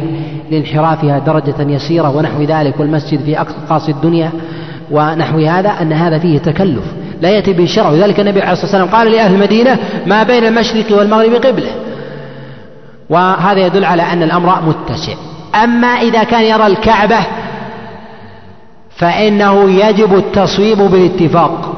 لانحرافها 0.52 1.20
درجة 1.20 1.56
يسيرة 1.62 2.18
ونحو 2.18 2.42
ذلك 2.42 2.80
والمسجد 2.80 3.20
في 3.20 3.42
أقصى 3.42 3.92
الدنيا 3.92 4.32
ونحو 4.92 5.40
هذا 5.40 5.70
أن 5.70 5.94
هذا 5.94 6.20
فيه 6.20 6.38
تكلف. 6.38 6.84
لا 7.22 7.30
يأتي 7.30 7.54
به 7.54 7.64
الشرع 7.64 7.90
ولذلك 7.90 8.20
النبي 8.20 8.42
عليه 8.42 8.52
الصلاة 8.52 8.66
والسلام 8.66 8.88
قال 8.88 9.12
لأهل 9.12 9.34
المدينة 9.34 9.80
ما 10.06 10.24
بين 10.24 10.46
المشرق 10.46 10.98
والمغرب 10.98 11.34
قبلة. 11.34 11.72
وهذا 13.10 13.66
يدل 13.66 13.86
على 13.86 14.04
أن 14.04 14.24
الأمر 14.24 14.62
متسع. 14.62 15.14
أما 15.64 15.88
إذا 15.88 16.24
كان 16.24 16.44
يرى 16.44 16.68
الكعبة 16.68 17.20
فإنه 18.90 19.70
يجب 19.70 20.18
التصويب 20.18 20.78
بالاتفاق 20.78 21.76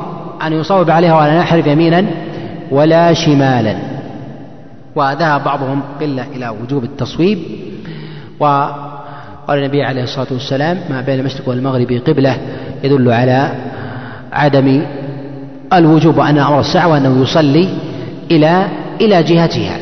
أن 0.48 0.54
يصوب 0.54 0.90
عليها 0.90 1.16
ولا 1.18 1.40
نحرف 1.40 1.68
يمينا 1.68 2.06
ولا 2.72 3.14
شمالا. 3.14 3.76
وذهب 4.96 5.44
بعضهم 5.44 5.82
قلة 6.02 6.26
إلى 6.36 6.50
وجوب 6.50 6.84
التصويب. 6.84 7.40
وقال 8.40 9.60
النبي 9.60 9.84
عليه 9.84 10.04
الصلاة 10.04 10.28
والسلام 10.32 10.80
ما 10.90 11.02
بين 11.02 11.20
المشرق 11.20 11.50
والمغرب 11.50 12.02
قبلة 12.08 12.38
يدل 12.84 13.12
على 13.12 13.52
عدم 14.32 14.86
الوجوب 15.78 16.18
وأن 16.18 16.38
أمر 16.38 16.60
الساعة 16.60 16.88
وأنه 16.88 17.22
يصلي 17.24 17.70
إلى 18.32 18.68
إلى 19.02 19.24
جهتها. 19.24 19.80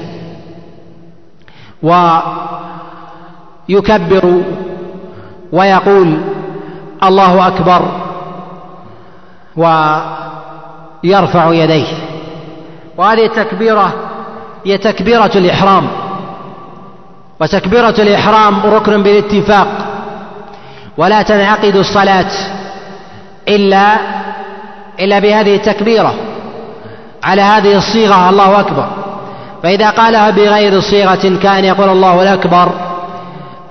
ويكبر 3.69 4.41
ويقول 5.51 6.17
الله 7.04 7.47
أكبر 7.47 7.82
ويرفع 11.04 11.54
يديه. 11.54 11.88
وهذه 12.97 13.25
التكبيرة 13.25 13.93
هي 14.65 14.77
تكبيرة 14.77 15.32
الإحرام. 15.36 15.88
وتكبيرة 17.41 17.95
الإحرام 17.99 18.62
ركن 18.65 19.04
بالاتفاق. 19.04 19.67
ولا 20.97 21.21
تنعقد 21.21 21.75
الصلاة 21.75 22.32
إلا 23.47 23.97
إلا 24.99 25.19
بهذه 25.19 25.56
التكبيرة. 25.56 26.13
على 27.23 27.41
هذه 27.41 27.77
الصيغة 27.77 28.30
الله 28.30 28.60
أكبر. 28.60 28.88
فإذا 29.63 29.89
قالها 29.89 30.30
بغير 30.30 30.80
صيغة 30.80 31.39
كان 31.43 31.65
يقول 31.65 31.89
الله 31.89 32.21
الأكبر 32.21 32.71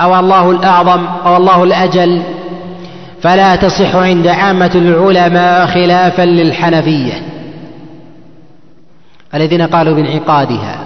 أو 0.01 0.19
الله 0.19 0.51
الأعظم 0.51 1.07
أو 1.27 1.37
الله 1.37 1.65
الأجل 1.65 2.23
فلا 3.23 3.57
تصح 3.57 3.97
عند 3.97 4.27
عامة 4.27 4.71
العلماء 4.75 5.67
خلافا 5.67 6.23
للحنفية 6.23 7.23
الذين 9.35 9.63
قالوا 9.63 9.95
بانعقادها. 9.95 10.79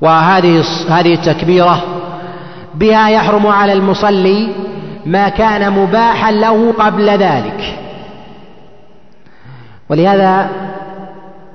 وهذه 0.00 0.64
هذه 0.88 1.14
التكبيرة 1.14 1.82
بها 2.74 3.08
يحرم 3.08 3.46
على 3.46 3.72
المصلي 3.72 4.48
ما 5.06 5.28
كان 5.28 5.72
مباحا 5.72 6.32
له 6.32 6.72
قبل 6.78 7.10
ذلك. 7.10 7.78
ولهذا 9.88 10.50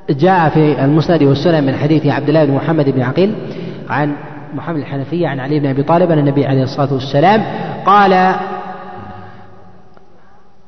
جاء 0.10 0.50
في 0.50 0.84
المسند 0.86 1.24
والسنن 1.24 1.64
من 1.64 1.76
حديث 1.76 2.06
عبد 2.06 2.28
الله 2.28 2.46
بن 2.46 2.54
محمد 2.54 2.90
بن 2.90 3.02
عقيل 3.02 3.36
عن 3.90 4.16
محمد 4.54 4.78
الحنفية 4.78 5.28
عن 5.28 5.40
علي 5.40 5.60
بن 5.60 5.70
أبي 5.70 5.84
طالب 5.84 6.12
أن 6.12 6.20
النبي 6.20 6.46
عليه 6.46 6.64
الصلاة 6.64 6.94
والسلام 6.94 7.44
قال 7.86 8.36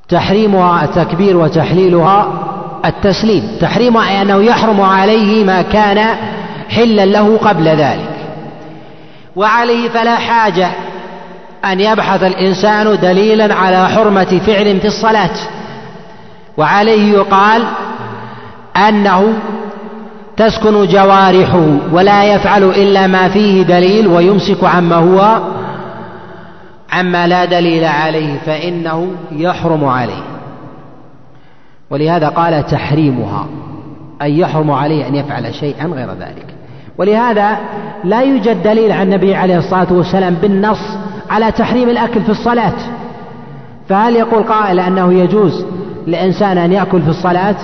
تحريمها 0.10 0.84
التكبير 0.84 1.38
وتحليلها 1.38 2.28
التسليم. 2.86 3.44
تحريمها 3.62 4.10
أي 4.10 4.22
أنه 4.22 4.44
يحرم 4.44 4.82
عليه 4.82 5.44
ما 5.44 5.62
كان 5.62 6.16
حلا 6.70 7.06
له 7.06 7.38
قبل 7.38 7.68
ذلك. 7.68 8.10
وعليه 9.36 9.90
فلا 9.90 10.16
حاجة 10.16 10.70
أن 11.66 11.80
يبحث 11.80 12.24
الإنسان 12.24 12.98
دليلا 13.02 13.54
على 13.54 13.90
حرمة 13.90 14.42
فعل 14.46 14.80
في 14.80 14.88
الصلاة. 14.88 15.36
وعليه 16.58 17.14
يقال 17.14 17.64
أنه 18.76 19.34
تسكن 20.38 20.88
جوارحه 20.88 21.66
ولا 21.94 22.24
يفعل 22.34 22.64
إلا 22.64 23.08
ما 23.08 23.30
فيه 23.30 23.64
دليل 23.64 24.08
ويمسك 24.08 24.64
عما 24.64 24.96
هو 24.96 25.40
عما 26.92 27.28
لا 27.28 27.46
دليل 27.46 27.84
عليه 27.84 28.38
فإنه 28.46 29.08
يحرم 29.32 29.86
عليه. 29.86 30.24
ولهذا 31.90 32.30
قال 32.30 32.66
تحريمها 32.66 33.48
أي 34.22 34.40
يحرم 34.40 34.72
عليه 34.72 35.08
أن 35.08 35.16
يفعل 35.16 35.54
شيئا 35.54 35.86
غير 35.86 36.10
ذلك. 36.10 36.46
ولهذا 36.98 37.58
لا 38.04 38.22
يوجد 38.22 38.64
دليل 38.64 38.92
عن 38.92 39.02
النبي 39.02 39.36
عليه 39.36 39.58
الصلاة 39.58 39.94
والسلام 39.94 40.34
بالنص 40.34 40.98
على 41.30 41.52
تحريم 41.52 41.90
الأكل 41.90 42.22
في 42.22 42.30
الصلاة. 42.30 42.74
فهل 43.90 44.16
يقول 44.16 44.44
قائل 44.44 44.80
أنه 44.80 45.14
يجوز 45.14 45.66
لإنسان 46.08 46.58
أن 46.58 46.72
يأكل 46.72 47.02
في 47.02 47.10
الصلاة 47.10 47.56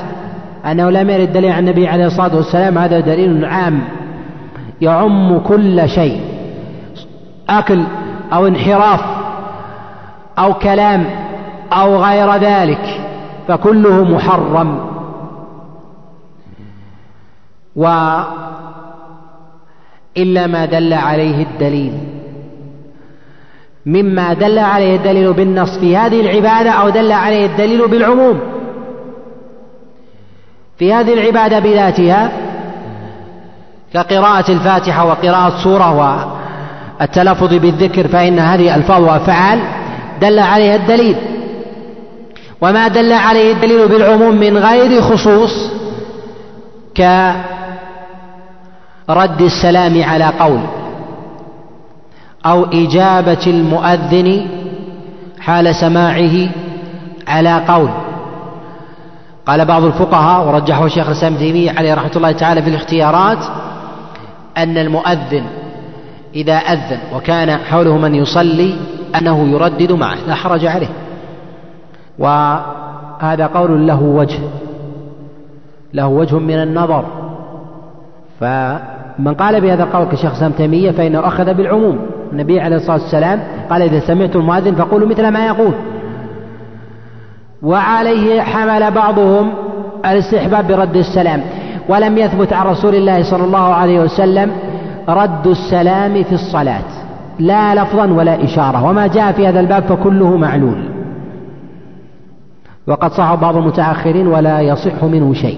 أنه 0.66 0.90
لم 0.90 1.10
يرد 1.10 1.34
دليل 1.34 1.52
عن 1.52 1.60
النبي 1.68 1.88
عليه 1.88 2.06
الصلاة 2.06 2.36
والسلام 2.36 2.78
هذا 2.78 3.00
دليل 3.00 3.46
عام. 3.46 3.82
يعم 4.82 5.40
كل 5.40 5.90
شيء 5.90 6.22
أكل 7.50 7.84
أو 8.34 8.48
انحراف 8.48 9.02
أو 10.40 10.54
كلام 10.54 11.06
أو 11.74 12.04
غير 12.04 12.36
ذلك 12.36 13.02
فكله 13.48 14.04
محرم. 14.04 14.80
وإلا 17.76 18.28
ما 20.48 20.66
دل 20.66 20.94
عليه 20.94 21.44
الدليل. 21.44 21.94
مما 23.86 24.34
دل 24.34 24.60
عليه 24.60 24.96
الدليل 24.96 25.34
بالنص 25.34 25.78
في 25.78 25.98
هذه 25.98 26.22
العبادة 26.22 26.72
أو 26.72 26.90
دل 26.90 27.12
عليه 27.12 27.46
الدليل 27.46 27.88
بالعموم. 27.88 28.40
في 30.78 30.94
هذه 30.94 31.14
العبادة 31.14 31.60
بذاتها 31.60 32.32
كقراءة 33.94 34.52
الفاتحة 34.52 35.06
وقراءة 35.06 35.64
سورة 35.64 35.92
والتلفظ 37.00 37.54
بالذكر 37.54 38.08
فإن 38.08 38.40
هذه 38.40 38.76
ألفاظ 38.76 39.04
وأفعال 39.04 39.60
دل 40.22 40.40
عليها 40.40 40.76
الدليل. 40.76 41.16
وما 42.62 42.88
دل 42.88 43.14
عليه 43.14 43.54
الدليل 43.54 43.88
بالعموم 43.88 44.36
من 44.36 44.58
غير 44.58 45.02
خصوص 45.02 45.72
كرد 46.98 47.42
السلام 49.42 50.04
على 50.04 50.26
قول. 50.40 50.81
أو 52.46 52.66
إجابة 52.66 53.44
المؤذن 53.48 54.48
حال 55.40 55.76
سماعه 55.76 56.50
على 57.28 57.66
قول. 57.68 57.90
قال 59.46 59.66
بعض 59.66 59.84
الفقهاء 59.84 60.48
ورجحه 60.48 60.86
الشيخ 60.86 61.08
الإسلام 61.08 61.36
تيمية 61.36 61.72
عليه 61.72 61.94
رحمة 61.94 62.12
الله 62.16 62.32
تعالى 62.32 62.62
في 62.62 62.70
الاختيارات 62.70 63.38
أن 64.58 64.78
المؤذن 64.78 65.44
إذا 66.36 66.54
أذن 66.54 67.00
وكان 67.16 67.58
حوله 67.58 67.98
من 67.98 68.16
يصلي 68.16 68.76
أنه 69.16 69.48
يردد 69.48 69.92
معه 69.92 70.18
لا 70.28 70.36
حرج 70.36 70.66
عليه. 70.66 70.90
وهذا 72.20 73.48
قول 73.48 73.88
له 73.88 74.02
وجه 74.02 74.40
له 75.94 76.08
وجه 76.08 76.40
من 76.40 76.62
النظر. 76.62 77.06
فمن 79.18 79.34
قال 79.34 79.62
بهذا 79.62 79.84
القول 79.84 80.06
كشيخ 80.06 80.32
الاسلام 80.32 80.52
تيمية 80.52 80.92
فإنه 80.92 81.28
أخذ 81.28 81.54
بالعموم. 81.54 82.00
النبي 82.32 82.60
عليه 82.60 82.76
الصلاة 82.76 83.02
والسلام 83.02 83.40
قال 83.70 83.82
إذا 83.82 84.00
سمعتم 84.00 84.40
المؤذن 84.40 84.76
فقولوا 84.76 85.08
مثل 85.08 85.28
ما 85.28 85.46
يقول. 85.46 85.74
وعليه 87.64 88.42
حمل 88.42 88.92
بعضهم 88.92 89.54
الاستحباب 90.06 90.68
برد 90.68 90.96
السلام. 90.96 91.42
ولم 91.90 92.18
يثبت 92.18 92.54
عن 92.54 92.66
رسول 92.66 92.96
الله 92.96 93.24
صلى 93.24 93.44
الله 93.44 93.74
عليه 93.74 94.00
وسلم 94.00 94.52
رد 95.10 95.48
السلام 95.48 96.24
في 96.24 96.34
الصلاة. 96.34 96.84
لا 97.40 97.76
لفظا 97.76 98.06
ولا 98.06 98.44
إشارة. 98.44 98.86
وما 98.86 99.08
جاء 99.08 99.32
في 99.32 99.48
هذا 99.48 99.60
الباب 99.60 99.84
فكله 99.84 100.38
معلول. 100.38 100.90
وقد 102.88 103.12
صح 103.12 103.36
بعض 103.36 103.58
المتأخرين 103.58 104.28
ولا 104.28 104.62
يصح 104.62 105.04
منه 105.04 105.34
شيء. 105.34 105.58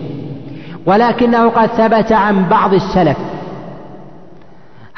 ولكنه 0.85 1.49
قد 1.49 1.67
ثبت 1.67 2.11
عن 2.11 2.49
بعض 2.49 2.73
السلف. 2.73 3.17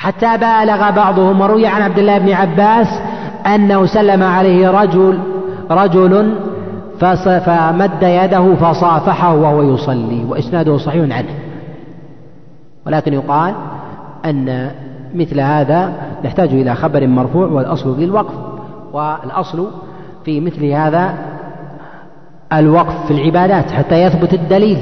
حتى 0.06 0.38
بالغ 0.38 0.92
بعضهم 0.92 1.42
وروي 1.42 1.68
عن 1.68 1.82
عبد 1.82 2.00
الله 2.00 2.18
بن 2.18 2.32
عباس 2.32 2.88
أنه 3.56 3.86
سلم 3.86 4.24
عليه 4.24 4.70
رجل 4.70 5.20
رجل 5.72 6.36
فمد 7.46 8.04
يده 8.04 8.56
فصافحه 8.56 9.36
وهو 9.36 9.62
يصلي 9.62 10.26
وإسناده 10.30 10.78
صحيح 10.78 11.18
عنه. 11.18 11.30
ولكن 12.88 13.14
يقال 13.14 13.54
أن 14.26 14.72
مثل 15.16 15.40
هذا 15.40 15.92
نحتاج 16.26 16.50
إلى 16.50 16.76
خبر 16.76 17.08
مرفوع 17.08 17.48
والأصل 17.48 17.96
في 17.96 18.04
الوقف 18.04 18.34
والأصل 18.94 19.68
في 20.26 20.42
مثل 20.42 20.66
هذا 20.66 21.14
الوقف 22.54 23.06
في 23.08 23.12
العبادات 23.12 23.72
حتى 23.72 24.04
يثبت 24.04 24.34
الدليل. 24.34 24.78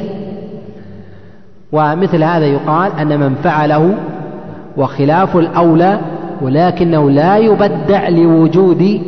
ومثل 1.72 2.24
هذا 2.24 2.46
يقال 2.46 2.92
أن 3.00 3.20
من 3.20 3.36
فعله 3.36 3.96
وخلاف 4.78 5.38
الأولى 5.38 6.00
ولكنه 6.42 7.10
لا 7.12 7.38
يبدع 7.38 8.10
لوجود 8.10 9.02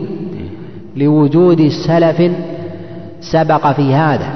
لوجود 0.96 1.68
سلف 1.88 2.32
سبق 3.22 3.72
في 3.72 3.94
هذا. 3.94 4.30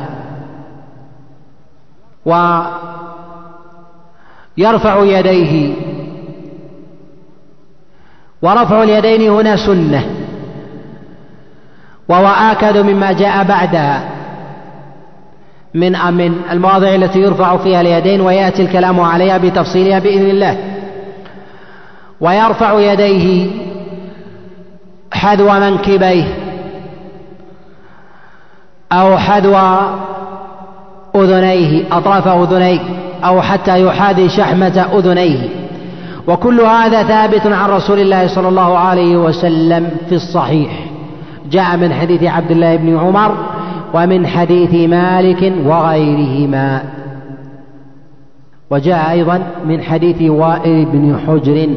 ويرفع 4.58 5.04
يديه 5.04 5.74
ورفع 8.42 8.84
اليدين 8.84 9.30
هنا 9.32 9.56
سنة. 9.56 10.06
وهو 12.10 12.28
آكد 12.28 12.78
مما 12.78 13.12
جاء 13.12 13.44
بعدها. 13.44 14.10
من 15.74 15.92
من 15.92 16.36
المواضع 16.52 16.96
التي 16.96 17.20
يرفع 17.20 17.58
فيها 17.58 17.82
اليدين 17.82 18.22
ويأتي 18.22 18.62
الكلام 18.62 19.00
عليها 19.00 19.38
بتفصيلها 19.38 20.00
بإذن 20.00 20.30
الله. 20.30 20.79
ويرفع 22.22 22.80
يديه 22.80 23.48
حذو 25.14 25.52
منكبيه 25.52 26.24
أو 28.92 29.18
حذو 29.18 29.58
أذنيه 31.16 31.84
أطراف 31.92 32.28
أذنيه 32.28 32.80
أو 33.24 33.42
حتى 33.42 33.86
يحاذي 33.86 34.30
شحمة 34.30 34.88
أذنيه. 34.94 35.50
وكل 36.28 36.62
هذا 36.62 37.04
ثابت 37.04 37.48
عن 37.48 37.70
رسول 37.70 38.00
الله 38.00 38.28
صلى 38.28 38.50
الله 38.50 38.78
عليه 38.78 39.18
وسلم 39.18 39.92
في 40.10 40.16
الصحيح. 40.16 40.72
جاء 41.52 41.78
من 41.78 41.94
حديث 41.94 42.24
عبد 42.24 42.52
الله 42.52 42.76
بن 42.76 42.98
عمر 42.98 43.36
ومن 43.94 44.28
حديث 44.28 44.90
مالك 44.90 45.54
وغيرهما. 45.66 46.84
وجاء 48.72 49.12
أيضا 49.12 49.48
من 49.66 49.82
حديث 49.82 50.22
وائل 50.22 50.86
بن 50.86 51.20
حجر 51.28 51.70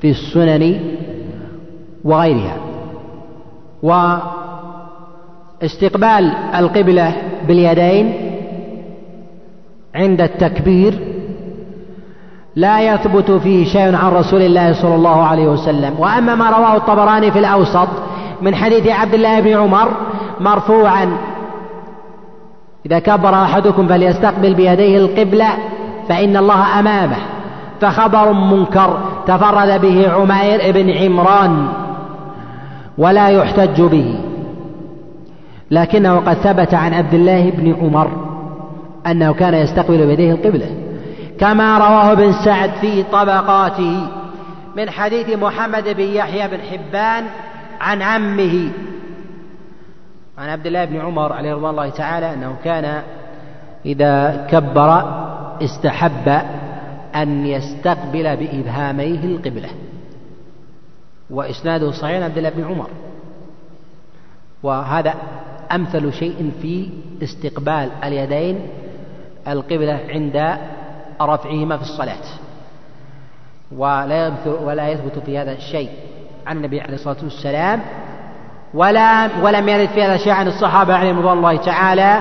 في 0.00 0.10
السنن 0.10 0.80
وغيرها. 2.04 2.56
واستقبال 5.62 6.32
القبلة 6.54 7.12
باليدين 7.48 8.12
عند 9.94 10.20
التكبير 10.20 10.98
لا 12.56 12.94
يثبت 12.94 13.30
فيه 13.30 13.64
شيء 13.64 13.94
عن 13.94 14.12
رسول 14.12 14.42
الله 14.42 14.82
صلى 14.82 14.94
الله 14.94 15.22
عليه 15.22 15.48
وسلم. 15.48 16.00
وأما 16.00 16.34
ما 16.34 16.50
رواه 16.50 16.76
الطبراني 16.76 17.30
في 17.30 17.38
الأوسط 17.38 17.88
من 18.42 18.54
حديث 18.54 18.86
عبد 18.86 19.14
الله 19.14 19.40
بن 19.40 19.56
عمر 19.56 19.88
مرفوعا 20.40 21.18
إذا 22.86 22.98
كبر 22.98 23.34
أحدكم 23.34 23.88
فليستقبل 23.88 24.54
بيديه 24.54 24.98
القبلة 24.98 25.48
فإن 26.08 26.36
الله 26.36 26.80
أمامه. 26.80 27.16
فخبر 27.80 28.32
منكر 28.32 29.00
تفرد 29.26 29.80
به 29.80 30.10
عمير 30.10 30.72
بن 30.72 30.90
عمران 30.90 31.68
ولا 32.98 33.28
يحتج 33.28 33.82
به. 33.82 34.20
لكنه 35.70 36.16
قد 36.16 36.34
ثبت 36.34 36.74
عن 36.74 36.94
عبد 36.94 37.14
الله 37.14 37.50
بن 37.50 37.74
عمر 37.80 38.10
أنه 39.06 39.32
كان 39.32 39.54
يستقبل 39.54 40.06
بيديه 40.06 40.32
القبلة. 40.32 40.70
كما 41.40 41.78
رواه 41.78 42.12
ابن 42.12 42.32
سعد 42.32 42.70
في 42.80 43.02
طبقاته 43.02 44.08
من 44.76 44.90
حديث 44.90 45.38
محمد 45.38 45.88
بن 45.88 46.04
يحيى 46.04 46.48
بن 46.48 46.58
حبان 46.70 47.24
عن 47.80 48.02
عمه 48.02 48.70
عن 50.38 50.48
عبد 50.48 50.66
الله 50.66 50.84
بن 50.84 51.00
عمر 51.00 51.32
عليه 51.32 51.54
رضوان 51.54 51.70
الله 51.70 51.88
تعالى 51.90 52.34
أنه 52.34 52.56
كان 52.64 53.02
إذا 53.86 54.46
كبر 54.50 54.90
استحب 55.62 56.28
أن 57.14 57.46
يستقبل 57.46 58.36
بإبهاميه 58.36 59.24
القبلة. 59.24 59.68
وإسناده 61.30 61.90
صحيح 61.90 62.22
عبد 62.22 62.38
الله 62.38 62.50
بن 62.50 62.64
عمر. 62.64 62.90
وهذا 64.62 65.14
أمثل 65.72 66.12
شيء 66.12 66.52
في 66.62 66.90
استقبال 67.22 67.90
اليدين 68.04 68.66
القبلة 69.48 70.00
عند 70.08 70.58
رفعهما 71.20 71.76
في 71.76 71.82
الصلاة. 71.82 72.24
ولا 73.76 74.32
ولا 74.46 74.88
يثبت 74.88 75.18
في 75.18 75.38
هذا 75.38 75.52
الشيء. 75.52 75.90
عن 76.46 76.56
النبي 76.56 76.80
عليه 76.80 76.94
الصلاة 76.94 77.24
والسلام 77.24 77.82
ولا 78.74 79.30
ولم 79.42 79.68
يرد 79.68 79.88
في 79.88 80.02
هذا 80.02 80.16
شيء 80.16 80.32
عن 80.32 80.48
الصحابة 80.48 80.94
عليهم 80.94 81.18
رضوان 81.18 81.38
الله 81.38 81.56
تعالى. 81.56 82.20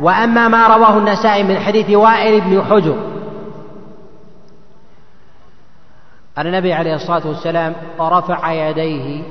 وأما 0.00 0.48
ما 0.48 0.66
رواه 0.66 0.98
النسائي 0.98 1.42
من 1.42 1.58
حديث 1.58 1.90
وائل 1.90 2.40
بن 2.40 2.62
حجر. 2.62 2.96
أن 6.38 6.46
النبي 6.46 6.72
عليه 6.72 6.94
الصلاة 6.94 7.26
والسلام 7.26 7.74
رفع 8.00 8.52
يديه 8.52 9.22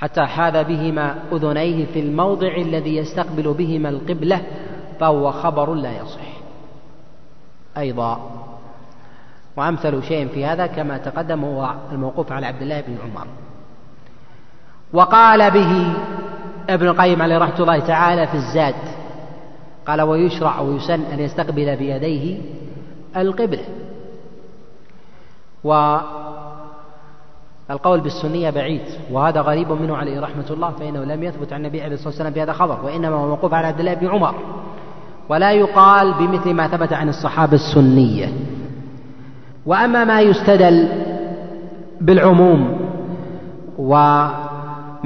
حتى 0.00 0.26
حاذ 0.26 0.64
بهما 0.64 1.14
أذنيه 1.32 1.86
في 1.86 2.00
الموضع 2.00 2.56
الذي 2.56 2.96
يستقبل 2.96 3.52
بهما 3.52 3.88
القبلة 3.88 4.42
فهو 5.00 5.32
خبر 5.32 5.74
لا 5.74 5.92
يصح. 5.92 6.26
أيضا 7.78 8.30
وأمثل 9.56 10.02
شيء 10.02 10.28
في 10.28 10.44
هذا 10.44 10.66
كما 10.66 10.98
تقدم 10.98 11.44
هو 11.44 11.74
الموقوف 11.92 12.32
على 12.32 12.46
عبد 12.46 12.62
الله 12.62 12.80
بن 12.80 12.96
عمر. 13.04 13.26
وقال 14.96 15.50
به 15.50 15.92
ابن 16.70 16.88
القيم 16.88 17.22
عليه 17.22 17.38
رحمة 17.38 17.60
الله 17.60 17.78
تعالى 17.78 18.26
في 18.26 18.34
الزاد 18.34 18.74
قال 19.86 20.02
ويشرع 20.02 20.60
ويسن 20.60 21.00
أن 21.12 21.20
يستقبل 21.20 21.76
بيديه 21.76 22.38
القبلة. 23.16 23.64
والقول 25.64 26.10
بالسنية 28.00 28.50
بعيد 28.50 28.82
وهذا 29.12 29.40
غريب 29.40 29.72
منه 29.72 29.96
عليه 29.96 30.20
رحمة 30.20 30.44
الله 30.50 30.70
فإنه 30.70 31.04
لم 31.04 31.22
يثبت 31.22 31.52
عن 31.52 31.60
النبي 31.60 31.82
عليه 31.82 31.94
الصلاة 31.94 32.08
والسلام 32.08 32.32
في 32.32 32.42
هذا 32.42 32.52
خبر 32.52 32.84
وإنما 32.84 33.16
هو 33.16 33.28
موقوف 33.28 33.54
على 33.54 33.66
عبد 33.66 33.80
الله 33.80 33.94
بن 33.94 34.06
عمر. 34.06 34.34
ولا 35.28 35.52
يقال 35.52 36.14
بمثل 36.14 36.54
ما 36.54 36.68
ثبت 36.68 36.92
عن 36.92 37.08
الصحابة 37.08 37.54
السنية. 37.54 38.32
وأما 39.66 40.04
ما 40.04 40.20
يستدل 40.20 40.88
بالعموم 42.00 42.78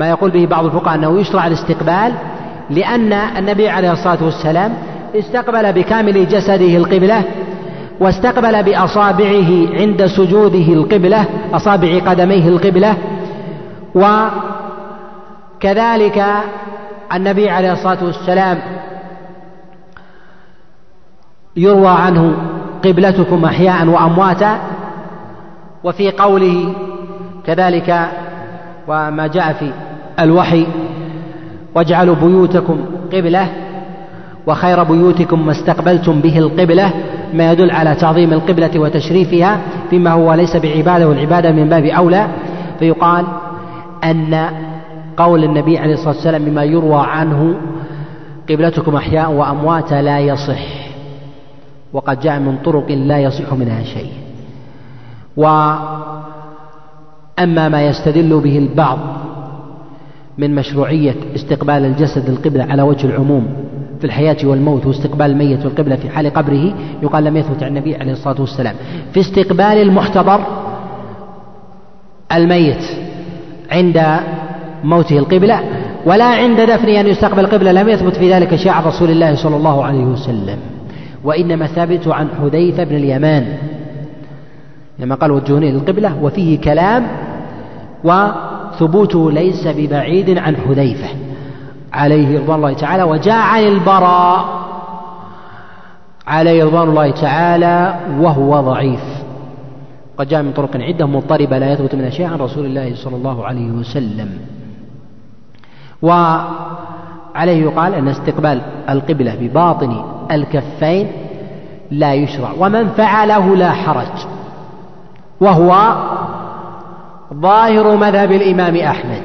وما 0.01 0.09
يقول 0.09 0.31
به 0.31 0.47
بعض 0.47 0.65
الفقهاء 0.65 0.95
أنه 0.95 1.21
يشرع 1.21 1.47
الاستقبال 1.47 2.13
لأن 2.71 3.13
النبي 3.13 3.69
عليه 3.69 3.93
الصلاة 3.93 4.25
والسلام 4.25 4.73
استقبل 5.15 5.73
بكامل 5.73 6.29
جسده 6.29 6.77
القبلة 6.77 7.25
واستقبل 8.01 8.63
بأصابعه 8.63 9.69
عند 9.73 10.07
سجوده 10.07 10.73
القبلة 10.73 11.27
أصابع 11.53 11.99
قدميه 11.99 12.49
القبلة. 12.49 12.97
وكذلك 15.55 16.25
النبي 17.15 17.51
عليه 17.51 17.73
الصلاة 17.73 18.05
والسلام 18.05 18.59
يروى 21.57 21.89
عنه 21.89 22.33
قبلتكم 22.85 23.45
أحياء 23.45 23.87
وأمواتا. 23.87 24.59
وفي 25.85 26.11
قوله 26.11 26.75
كذلك 27.47 28.09
وما 28.89 29.27
جاء 29.27 29.53
في 29.53 29.73
الوحي 30.21 30.67
واجعلوا 31.75 32.15
بيوتكم 32.15 32.81
قبلة 33.13 33.49
وخير 34.47 34.83
بيوتكم 34.83 35.47
ما 35.47 35.53
استقبلتم 35.53 36.21
به 36.21 36.39
القبلة 36.39 36.93
ما 37.35 37.53
يدل 37.53 37.71
على 37.71 37.95
تعظيم 37.95 38.33
القبلة 38.33 38.79
وتشريفها 38.79 39.61
فيما 39.91 40.11
هو 40.11 40.35
ليس 40.35 40.57
بعبادة 40.57 41.09
والعبادة 41.09 41.53
من 41.53 41.69
باب 41.69 41.85
أولى. 41.85 42.29
فيقال 42.79 43.27
أن 44.05 44.51
قول 45.17 45.45
النبي 45.45 45.79
عليه 45.79 45.95
الصلاة 45.95 46.15
والسلام 46.15 46.43
مما 46.43 46.65
يروى 46.65 47.03
عنه 47.07 47.55
قبلتكم 48.51 48.97
أحياء 48.97 49.33
وامواتا 49.33 50.03
لا 50.03 50.19
يصح. 50.19 50.91
وقد 51.93 52.21
جاء 52.21 52.39
من 52.41 52.57
طرق 52.65 52.91
لا 52.91 53.19
يصح 53.19 53.53
منها 53.53 53.85
شيء. 53.85 54.13
وأما 55.37 56.09
ما 57.69 57.87
يستدل 57.87 58.41
به 58.41 58.59
البعض 58.59 58.99
من 60.39 60.55
مشروعية 60.55 61.15
استقبال 61.35 61.85
الجسد 61.85 62.29
القبلة 62.29 62.65
على 62.65 62.83
وجه 62.83 63.07
العموم 63.07 63.47
في 63.99 64.07
الحياة 64.07 64.37
والموت 64.45 64.87
واستقبال 64.87 65.27
الميت 65.27 65.65
والقبلة 65.65 65.97
في 65.97 66.11
حال 66.11 66.33
قبره 66.33 66.75
يقال 67.03 67.25
لم 67.25 67.37
يثبت 67.37 67.63
عن 67.63 67.69
النبي 67.69 67.97
عليه 67.97 68.13
الصلاة 68.13 68.41
والسلام. 68.41 68.75
في 69.13 69.21
استقبال 69.21 69.61
المحتضر 69.61 70.41
الميت 72.33 72.85
عند 73.71 74.03
موته 74.85 75.19
القبلة 75.19 75.61
ولا 76.07 76.25
عند 76.25 76.61
دفنه 76.61 77.01
أن 77.01 77.07
يستقبل 77.07 77.41
القبلة 77.41 77.73
لم 77.73 77.89
يثبت 77.89 78.17
في 78.17 78.33
ذلك 78.33 78.57
شيء 78.57 78.73
عن 78.73 78.85
رسول 78.85 79.11
الله 79.11 79.35
صلى 79.35 79.57
الله 79.57 79.85
عليه 79.85 80.05
وسلم. 80.05 80.59
وإنما 81.25 81.67
ثابت 81.67 82.09
عن 82.09 82.29
حذيفة 82.41 82.85
بن 82.85 82.97
اليمان. 82.97 83.47
لما 84.99 85.15
قال 85.15 85.31
وجهوني 85.31 85.73
للقبلة 85.73 86.23
وفيه 86.23 86.61
كلام 86.61 87.07
وثبوته 88.81 89.33
ليس 89.33 89.67
ببعيد 89.67 90.39
عن 90.39 90.57
حذيفة. 90.57 91.09
عليه 91.93 92.41
رضوان 92.41 92.57
الله 92.59 92.73
تعالى 92.73 93.03
وجاء 93.03 93.37
عن 93.37 93.63
البراء. 93.63 94.45
عليه 96.27 96.65
رضوان 96.65 96.89
الله 96.89 97.11
تعالى 97.11 97.95
وهو 98.19 98.61
ضعيف. 98.61 99.01
قد 100.19 100.29
جاء 100.29 100.43
من 100.43 100.53
طرق 100.53 100.77
عدة 100.77 101.07
مضطربة 101.07 101.59
لا 101.59 101.73
يثبت 101.73 101.95
منها 101.95 102.11
شيء 102.11 102.27
عن 102.27 102.39
رسول 102.39 102.67
الله 102.67 102.95
صلى 102.95 103.17
الله 103.17 103.47
عليه 103.47 103.71
وسلم. 103.71 104.39
وعليه 106.03 107.63
يقال 107.63 107.95
أن 107.95 108.09
استقبال 108.09 108.61
القبلة 108.89 109.37
بباطن 109.41 110.05
الكفين 110.31 111.07
لا 111.91 112.15
يشرع 112.15 112.51
ومن 112.59 112.89
فعله 112.89 113.57
لا 113.57 113.71
حرج 113.71 114.27
وهو 115.41 115.95
ظاهر 117.35 117.97
مذهب 117.97 118.33
الإمام 118.33 118.77
أحمد. 118.77 119.23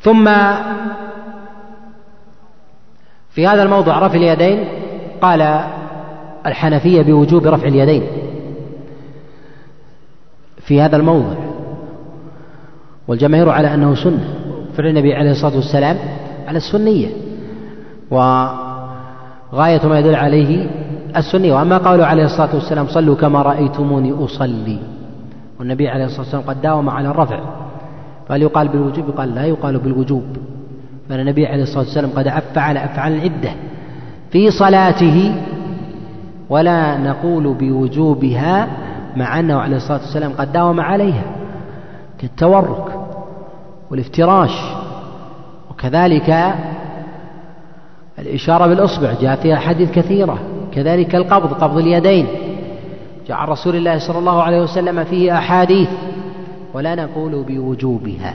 ثم 0.00 0.24
في 3.30 3.46
هذا 3.46 3.62
الموضع 3.62 3.98
رفع 3.98 4.14
اليدين 4.14 4.68
قال 5.20 5.64
الحنفية 6.46 7.02
بوجوب 7.02 7.46
رفع 7.46 7.68
اليدين 7.68 8.06
في 10.58 10.80
هذا 10.80 10.96
الموضع. 10.96 11.34
والجماهير 13.08 13.48
على 13.48 13.74
أنه 13.74 13.94
سنة 13.94 14.34
فعل 14.76 14.86
النبي 14.86 15.14
عليه 15.14 15.30
الصلاة 15.30 15.56
والسلام 15.56 15.98
على 16.46 16.56
السنية. 16.56 17.08
و 18.10 18.46
غاية 19.52 19.86
ما 19.86 19.98
يدل 19.98 20.14
عليه 20.14 20.70
السني 21.16 21.52
وأما 21.52 21.78
قوله 21.78 22.06
عليه 22.06 22.24
الصلاة 22.24 22.54
والسلام 22.54 22.86
صلوا 22.86 23.16
كما 23.16 23.42
رأيتموني 23.42 24.12
أصلي. 24.24 24.78
والنبي 25.60 25.88
عليه 25.88 26.04
الصلاة 26.04 26.20
والسلام 26.20 26.42
قد 26.42 26.62
داوم 26.62 26.90
على 26.90 27.08
الرفع. 27.08 27.40
فهل 28.28 28.42
يقال 28.42 28.68
بالوجوب؟ 28.68 29.10
قال 29.10 29.34
لا 29.34 29.44
يقال 29.44 29.78
بالوجوب. 29.78 30.24
فإن 31.08 31.20
النبي 31.20 31.46
عليه 31.46 31.62
الصلاة 31.62 31.84
والسلام 31.84 32.10
قد 32.16 32.42
فعل 32.54 32.76
أفعال 32.76 33.20
عدة 33.20 33.50
في 34.30 34.50
صلاته 34.50 35.34
ولا 36.50 36.98
نقول 36.98 37.54
بوجوبها 37.54 38.68
مع 39.16 39.40
أنه 39.40 39.60
عليه 39.60 39.76
الصلاة 39.76 40.00
والسلام 40.00 40.32
قد 40.32 40.52
داوم 40.52 40.80
عليها 40.80 41.24
كالتورك 42.18 42.84
والافتراش. 43.90 44.60
وكذلك 45.70 46.54
الإشارة 48.18 48.66
بالإصبع 48.66 49.12
جاء 49.20 49.36
فيها 49.36 49.56
حديث 49.56 49.90
كثيرة. 49.90 50.38
كذلك 50.74 51.14
القبض 51.14 51.52
قبض 51.52 51.78
اليدين. 51.78 52.26
جاء 53.28 53.44
رسول 53.50 53.76
الله 53.76 53.98
صلى 53.98 54.18
الله 54.18 54.42
عليه 54.42 54.62
وسلم 54.62 55.04
فيه 55.04 55.38
أحاديث 55.38 55.88
ولا 56.74 56.94
نقول 56.94 57.44
بوجوبها. 57.48 58.34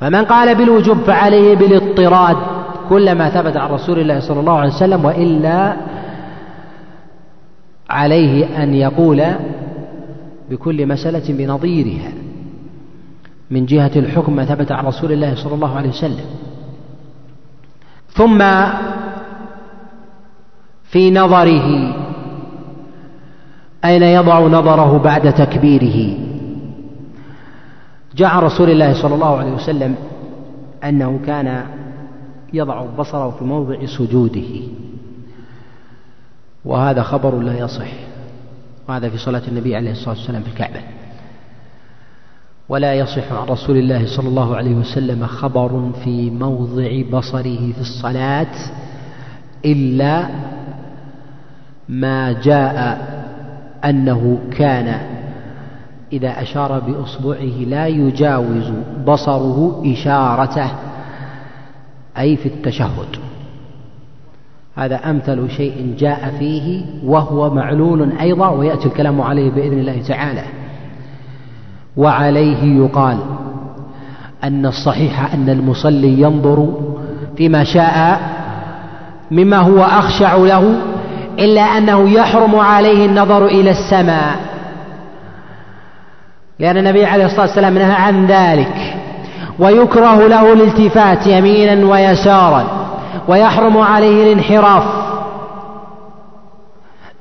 فمن 0.00 0.24
قال 0.24 0.54
بالوجوب 0.54 0.98
فعليه 0.98 1.54
بالاضطراد 1.54 2.36
كلما 2.88 3.28
ثبت 3.28 3.56
عن 3.56 3.70
رسول 3.70 3.98
الله 3.98 4.20
صلى 4.20 4.40
الله 4.40 4.58
عليه 4.58 4.72
وسلم 4.72 5.04
وإلا 5.04 5.76
عليه 7.90 8.62
أن 8.62 8.74
يقول 8.74 9.22
بكل 10.50 10.86
مسألة 10.86 11.24
بنظيرها. 11.28 12.12
من 13.50 13.66
جهة 13.66 13.90
الحكم 13.96 14.36
ما 14.36 14.44
ثبت 14.44 14.72
عن 14.72 14.86
رسول 14.86 15.12
الله 15.12 15.34
صلى 15.34 15.54
الله 15.54 15.76
عليه 15.76 15.88
وسلم. 15.88 16.26
ثم 18.08 18.42
في 20.94 21.10
نظره. 21.10 21.94
أين 23.84 24.02
يضع 24.02 24.40
نظره 24.40 24.98
بعد 24.98 25.34
تكبيره؟ 25.34 26.18
جاء 28.16 28.38
رسول 28.38 28.70
الله 28.70 29.02
صلى 29.02 29.14
الله 29.14 29.38
عليه 29.38 29.52
وسلم 29.52 29.96
أنه 30.84 31.20
كان 31.26 31.66
يضع 32.52 32.86
بصره 32.98 33.30
في 33.30 33.44
موضع 33.44 33.86
سجوده. 33.86 34.50
وهذا 36.64 37.02
خبر 37.02 37.38
لا 37.38 37.58
يصح. 37.58 37.90
وهذا 38.88 39.08
في 39.08 39.18
صلاة 39.18 39.42
النبي 39.48 39.76
عليه 39.76 39.90
الصلاة 39.90 40.14
والسلام 40.14 40.42
في 40.42 40.48
الكعبة. 40.48 40.80
ولا 42.68 42.94
يصح 42.94 43.32
عن 43.32 43.48
رسول 43.48 43.76
الله 43.76 44.16
صلى 44.16 44.28
الله 44.28 44.56
عليه 44.56 44.74
وسلم 44.74 45.26
خبر 45.26 45.90
في 46.04 46.30
موضع 46.30 47.02
بصره 47.18 47.72
في 47.72 47.80
الصلاة 47.80 48.54
إلا 49.64 50.28
ما 51.88 52.32
جاء 52.32 52.98
أنه 53.84 54.38
كان 54.56 54.94
إذا 56.12 56.42
أشار 56.42 56.80
بإصبعه 56.80 57.64
لا 57.66 57.86
يجاوز 57.86 58.72
بصره 59.06 59.82
إشارته 59.92 60.70
أي 62.18 62.36
في 62.36 62.46
التشهد. 62.46 63.16
هذا 64.76 64.96
أمثل 65.10 65.50
شيء 65.50 65.94
جاء 65.98 66.34
فيه 66.38 66.84
وهو 67.04 67.54
معلول 67.54 68.12
أيضا 68.20 68.48
ويأتي 68.48 68.86
الكلام 68.86 69.20
عليه 69.20 69.50
بإذن 69.50 69.78
الله 69.78 70.02
تعالى. 70.02 70.42
وعليه 71.96 72.84
يقال 72.84 73.18
أن 74.44 74.66
الصحيح 74.66 75.34
أن 75.34 75.48
المصلي 75.48 76.20
ينظر 76.20 76.74
فيما 77.36 77.64
شاء 77.64 78.20
مما 79.30 79.56
هو 79.56 79.82
أخشع 79.82 80.36
له 80.36 80.74
إلا 81.38 81.62
أنه 81.62 82.10
يحرم 82.10 82.56
عليه 82.56 83.06
النظر 83.06 83.46
إلى 83.46 83.70
السماء. 83.70 84.36
لأن 86.58 86.76
النبي 86.76 87.06
عليه 87.06 87.24
الصلاة 87.24 87.40
والسلام 87.40 87.74
نهى 87.74 87.92
عن 87.92 88.26
ذلك. 88.26 88.96
ويكره 89.58 90.26
له 90.26 90.52
الالتفات 90.52 91.26
يمينا 91.26 91.86
ويسارا. 91.86 92.64
ويحرم 93.28 93.78
عليه 93.78 94.22
الانحراف. 94.22 94.84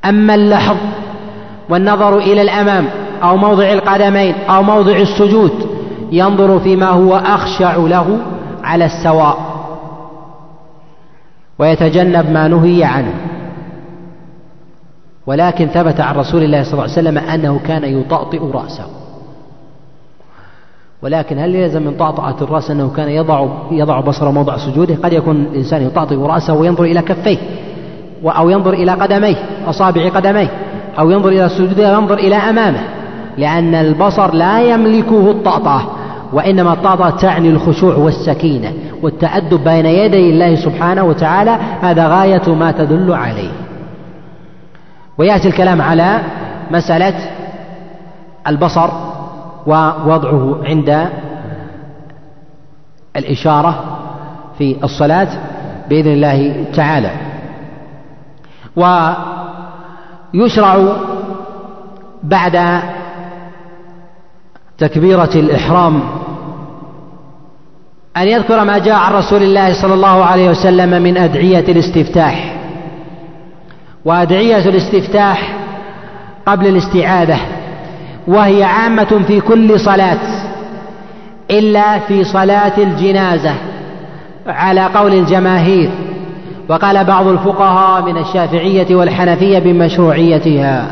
أما 0.05 0.35
اللحظ 0.35 0.77
والنظر 1.69 2.17
إلى 2.17 2.41
الأمام 2.41 2.85
أو 3.23 3.37
موضع 3.37 3.71
القدمين 3.71 4.35
أو 4.49 4.63
موضع 4.63 4.95
السجود 4.95 5.69
ينظر 6.11 6.59
فيما 6.59 6.89
هو 6.89 7.15
أخشع 7.15 7.75
له 7.75 8.17
على 8.63 8.85
السواء. 8.85 9.37
ويتجنب 11.59 12.31
ما 12.31 12.47
نهي 12.47 12.83
عنه. 12.83 13.13
ولكن 15.27 15.67
ثبت 15.67 15.99
عن 15.99 16.15
رسول 16.15 16.43
الله 16.43 16.63
صلى 16.63 16.73
الله 16.73 16.83
عليه 16.83 16.93
وسلم 16.93 17.17
أنه 17.17 17.59
كان 17.67 17.83
يطأطئ 17.83 18.39
رأسه 18.53 18.85
ولكن 21.01 21.39
هل 21.39 21.55
يلزم 21.55 21.81
من 21.81 21.97
طأطأة 21.97 22.35
الرأس 22.41 22.71
أنه 22.71 22.91
كان 22.95 23.09
يضع 23.09 23.47
يضع 23.71 23.99
بصره 23.99 24.31
موضع 24.31 24.57
سجوده؟ 24.57 24.95
قد 25.03 25.13
يكون 25.13 25.35
الإنسان 25.35 25.81
يطأطئ 25.81 26.15
رأسه 26.15 26.53
وينظر 26.53 26.83
إلى 26.83 27.01
كفيه 27.01 27.37
أو 28.25 28.49
ينظر 28.49 28.73
إلى 28.73 28.91
قدميه 28.91 29.35
أصابع 29.67 30.09
قدميه 30.09 30.49
أو 30.99 31.11
ينظر 31.11 31.29
إلى 31.29 31.49
سجوده 31.49 31.97
وينظر 31.97 32.17
إلى 32.17 32.35
أمامه 32.35 32.83
لأن 33.37 33.75
البصر 33.75 34.33
لا 34.33 34.61
يملكه 34.61 35.31
الطأطأة 35.31 35.81
وإنما 36.33 36.73
الطأطأة 36.73 37.09
تعني 37.09 37.49
الخشوع 37.49 37.95
والسكينة 37.95 38.73
والتأدب 39.01 39.63
بين 39.63 39.85
يدي 39.85 40.29
الله 40.29 40.55
سبحانه 40.55 41.03
وتعالى 41.03 41.57
هذا 41.81 42.07
غاية 42.07 42.55
ما 42.55 42.71
تدل 42.71 43.13
عليه 43.13 43.51
ويأتي 45.17 45.47
الكلام 45.47 45.81
على 45.81 46.19
مسألة 46.71 47.13
البصر 48.47 48.89
ووضعه 49.67 50.59
عند 50.65 51.09
الإشارة 53.15 53.99
في 54.57 54.83
الصلاة 54.83 55.27
بإذن 55.89 56.11
الله 56.11 56.65
تعالى. 56.75 57.11
ويشرع 60.33 60.97
بعد 62.23 62.81
تكبيرة 64.77 65.29
الإحرام 65.35 66.03
أن 68.17 68.27
يذكر 68.27 68.63
ما 68.63 68.77
جاء 68.77 68.95
عن 68.95 69.13
رسول 69.13 69.43
الله 69.43 69.81
صلى 69.81 69.93
الله 69.93 70.25
عليه 70.25 70.49
وسلم 70.49 71.01
من 71.03 71.17
أدعية 71.17 71.59
الاستفتاح. 71.71 72.62
وأدعية 74.05 74.69
الاستفتاح 74.69 75.55
قبل 76.45 76.67
الاستعاذة 76.67 77.37
وهي 78.27 78.63
عامة 78.63 79.21
في 79.27 79.41
كل 79.41 79.79
صلاة 79.79 80.19
إلا 81.51 81.99
في 81.99 82.23
صلاة 82.23 82.77
الجنازة 82.77 83.55
على 84.47 84.85
قول 84.85 85.13
الجماهير 85.13 85.89
وقال 86.69 87.03
بعض 87.03 87.27
الفقهاء 87.27 88.01
من 88.01 88.17
الشافعية 88.17 88.95
والحنفية 88.95 89.59
بمشروعيتها 89.59 90.91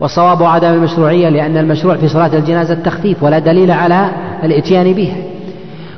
والصواب 0.00 0.42
عدم 0.42 0.68
المشروعية 0.68 1.28
لأن 1.28 1.56
المشروع 1.56 1.96
في 1.96 2.08
صلاة 2.08 2.34
الجنازة 2.34 2.74
التخفيف 2.74 3.22
ولا 3.22 3.38
دليل 3.38 3.70
على 3.70 4.10
الإتيان 4.44 4.92
بها 4.92 5.16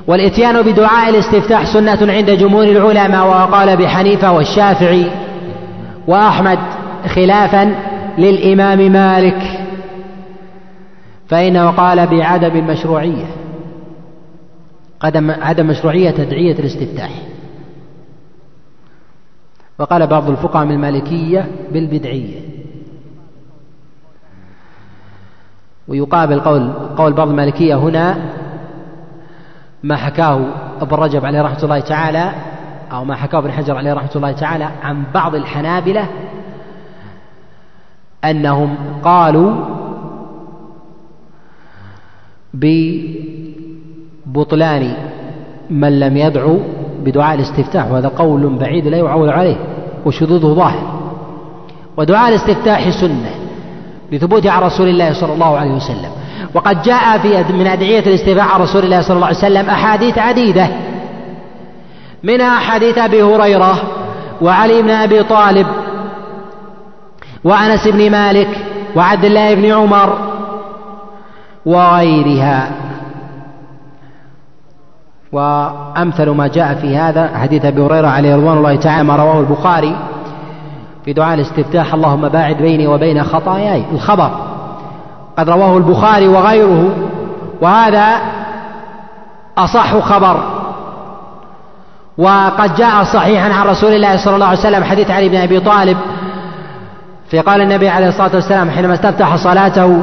والإتيان 0.07 0.62
بدعاء 0.62 1.11
الاستفتاح 1.11 1.72
سنة 1.72 2.12
عند 2.12 2.31
جمهور 2.31 2.64
العلماء 2.64 3.26
وقال 3.26 3.76
بحنيفة 3.76 4.33
والشافعي 4.33 5.07
وأحمد 6.09 6.59
خلافا 7.14 7.75
للإمام 8.18 8.92
مالك 8.92 9.61
فإنه 11.29 11.71
قال 11.71 12.07
بعدم 12.07 12.57
المشروعية 12.57 13.27
عدم 15.03 15.31
عدم 15.31 15.66
مشروعية 15.66 16.11
تدعية 16.11 16.59
الاستفتاح. 16.59 17.11
وقال 19.79 20.07
بعض 20.07 20.31
الفقهاء 20.31 20.64
من 20.64 20.75
المالكية 20.75 21.49
بالبدعية. 21.73 22.40
ويقابل 25.89 26.41
قول 26.41 26.72
قول 26.72 27.12
بعض 27.12 27.28
المالكية 27.28 27.74
هنا 27.74 28.16
ما 29.82 29.97
حكاه 29.97 30.41
ابن 30.80 30.97
رجب 30.97 31.24
عليه 31.24 31.43
رحمة 31.43 31.62
الله 31.62 31.80
تعالى 31.80 32.32
أو 32.93 33.05
ما 33.05 33.14
حكاه 33.14 33.39
ابن 33.39 33.53
حجر 33.53 33.76
عليه 33.76 33.93
رحمة 33.93 34.11
الله 34.16 34.32
تعالى 34.32 34.68
عن 34.82 35.05
بعض 35.14 35.34
الحنابلة 35.34 36.09
أنهم 38.24 38.74
قالوا 39.03 39.55
ببطلان 44.26 44.93
من 45.70 46.01
لم 46.01 46.16
يدعو 46.16 46.59
بدعاء 47.05 47.34
الاستفتاح 47.34 47.91
وهذا 47.91 48.09
قول 48.09 48.59
بعيد 48.59 48.86
لا 48.86 48.97
يعول 48.97 49.30
عليه 49.30 49.57
وشذوذه 50.07 50.55
ظاهر. 50.55 50.99
ودعاء 51.97 52.28
الاستفتاح 52.28 52.91
سنة 52.91 53.30
لثبوت 54.12 54.47
عن 54.47 54.62
رسول 54.62 54.89
الله 54.89 55.12
صلى 55.12 55.32
الله 55.32 55.59
عليه 55.59 55.74
وسلم. 55.74 56.11
وقد 56.55 56.82
جاء 56.82 57.18
في 57.18 57.53
من 57.53 57.66
أدعية 57.66 58.01
الاستفتاح 58.01 58.55
عن 58.55 58.61
رسول 58.61 58.84
الله 58.84 59.01
صلى 59.03 59.14
الله 59.14 59.26
عليه 59.26 59.36
وسلم 59.36 59.70
أحاديث 59.70 60.18
عديدة 60.18 60.68
منها 62.23 62.59
حديث 62.59 62.99
أبي 62.99 63.23
هريرة 63.23 63.75
وعلي 64.43 64.83
بن 64.83 64.91
أبي 64.91 65.23
طالب 65.23 65.66
وأنس 67.45 67.89
بن 67.89 68.11
مالك 68.11 68.49
وعبد 68.97 69.25
الله 69.25 69.55
بن 69.55 69.73
عمر 69.73 70.19
وغيرها. 71.66 72.71
وأمثل 75.33 76.31
ما 76.31 76.47
جاء 76.47 76.75
في 76.75 76.97
هذا 76.97 77.31
حديث 77.39 77.64
أبي 77.64 77.83
هريرة 77.83 78.09
عليه 78.09 78.37
رضوان 78.37 78.57
الله 78.57 78.77
تعالى 78.77 79.05
ما 79.05 79.16
رواه 79.16 79.41
البخاري 79.41 79.97
في 81.05 81.12
دعاء 81.12 81.35
الاستفتاح. 81.35 81.95
اللهم 81.95 82.29
باعد 82.29 82.57
بيني 82.57 82.87
وبين 82.87 83.25
خطاياي. 83.25 83.85
الخبر 83.93 84.31
قد 85.39 85.51
رواه 85.51 85.77
البخاري 85.77 86.29
وغيره 86.29 86.95
وهذا 87.61 88.21
أصح 89.59 89.99
خبر. 89.99 90.57
وقد 92.19 92.75
جاء 92.75 93.05
صحيحا 93.05 93.53
عن 93.53 93.66
رسول 93.66 93.93
الله 93.93 94.16
صلى 94.16 94.35
الله 94.35 94.47
عليه 94.47 94.59
وسلم 94.59 94.85
حديث 94.85 95.11
علي 95.11 95.29
بن 95.29 95.37
أبي 95.37 95.61
طالب 95.61 95.97
في 97.31 97.41
قال 97.41 97.61
النبي 97.61 97.89
عليه 97.89 98.09
الصلاة 98.09 98.31
والسلام 98.35 98.71
حينما 98.71 98.95
استفتح 98.95 99.37
صلاته 99.37 100.03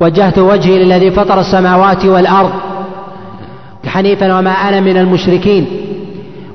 وجهت 0.00 0.38
وجهي 0.38 0.84
للذي 0.84 1.10
فطر 1.10 1.40
السماوات 1.40 2.04
والأرض 2.04 2.50
حنيفا 3.86 4.38
وما 4.38 4.50
أنا 4.50 4.80
من 4.80 4.96
المشركين. 4.96 5.66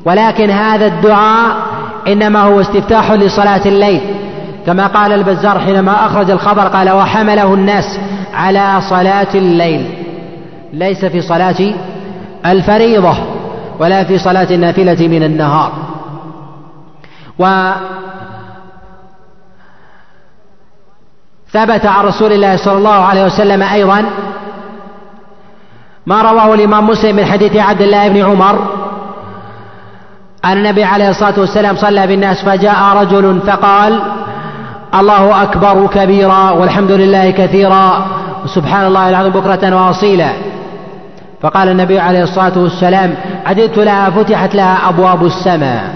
ولكن 0.06 0.50
هذا 0.50 0.86
الدعاء 0.86 1.56
إنما 2.08 2.42
هو 2.42 2.62
استفتاح 2.62 3.12
لصلاة 3.12 3.62
الليل. 3.66 4.02
كما 4.66 4.88
قال 4.88 5.12
البزار 5.12 5.60
حينما 5.60 6.06
أخرج 6.06 6.32
الخبر 6.32 6.68
قال 6.68 6.90
وحمله 6.90 7.54
الناس 7.54 8.00
على 8.34 8.82
صلاة 8.90 9.28
الليل. 9.36 9.86
ليس 10.74 11.06
في 11.06 11.22
صلاة 11.22 11.74
الفريضة. 12.46 13.35
ولا 13.80 14.04
في 14.04 14.18
صلاة 14.18 14.48
النافلة 14.52 15.08
من 15.08 15.24
النهار. 15.24 15.72
و 17.40 17.72
ثبت 21.54 21.86
عن 21.86 22.06
رسول 22.06 22.32
الله 22.32 22.56
صلى 22.58 22.78
الله 22.78 22.90
عليه 22.90 23.26
وسلم 23.26 23.64
أيضا 23.64 24.06
ما 26.06 26.22
رواه 26.22 26.54
الإمام 26.54 26.88
مسلم 26.88 27.16
من 27.16 27.26
حديث 27.26 27.56
عبد 27.56 27.82
الله 27.82 28.08
بن 28.08 28.26
عمر 28.26 28.60
أن 30.46 30.58
النبي 30.58 30.84
عليه 30.84 31.10
الصلاة 31.10 31.40
والسلام 31.40 31.76
صلى 31.76 32.08
بالناس 32.08 32.46
فجاء 32.46 32.98
رجل 32.98 33.40
فقال 33.48 34.00
الله 34.96 35.44
أكبر 35.44 35.88
كبيرا 35.88 36.52
والحمد 36.52 36.92
لله 36.92 37.32
كثيرا 37.32 38.06
وسبحان 38.44 38.88
الله 38.88 39.10
العظيم 39.10 39.32
بكرة 39.32 39.76
وأصيلا. 39.76 40.30
فقال 41.42 41.70
النبي 41.70 42.00
عليه 42.00 42.24
الصلاة 42.24 42.60
والسلام 42.60 43.16
عددت 43.46 43.78
لها 43.78 44.10
فتحت 44.10 44.56
لها 44.56 44.90
أبواب 44.90 45.26
السماء. 45.26 45.96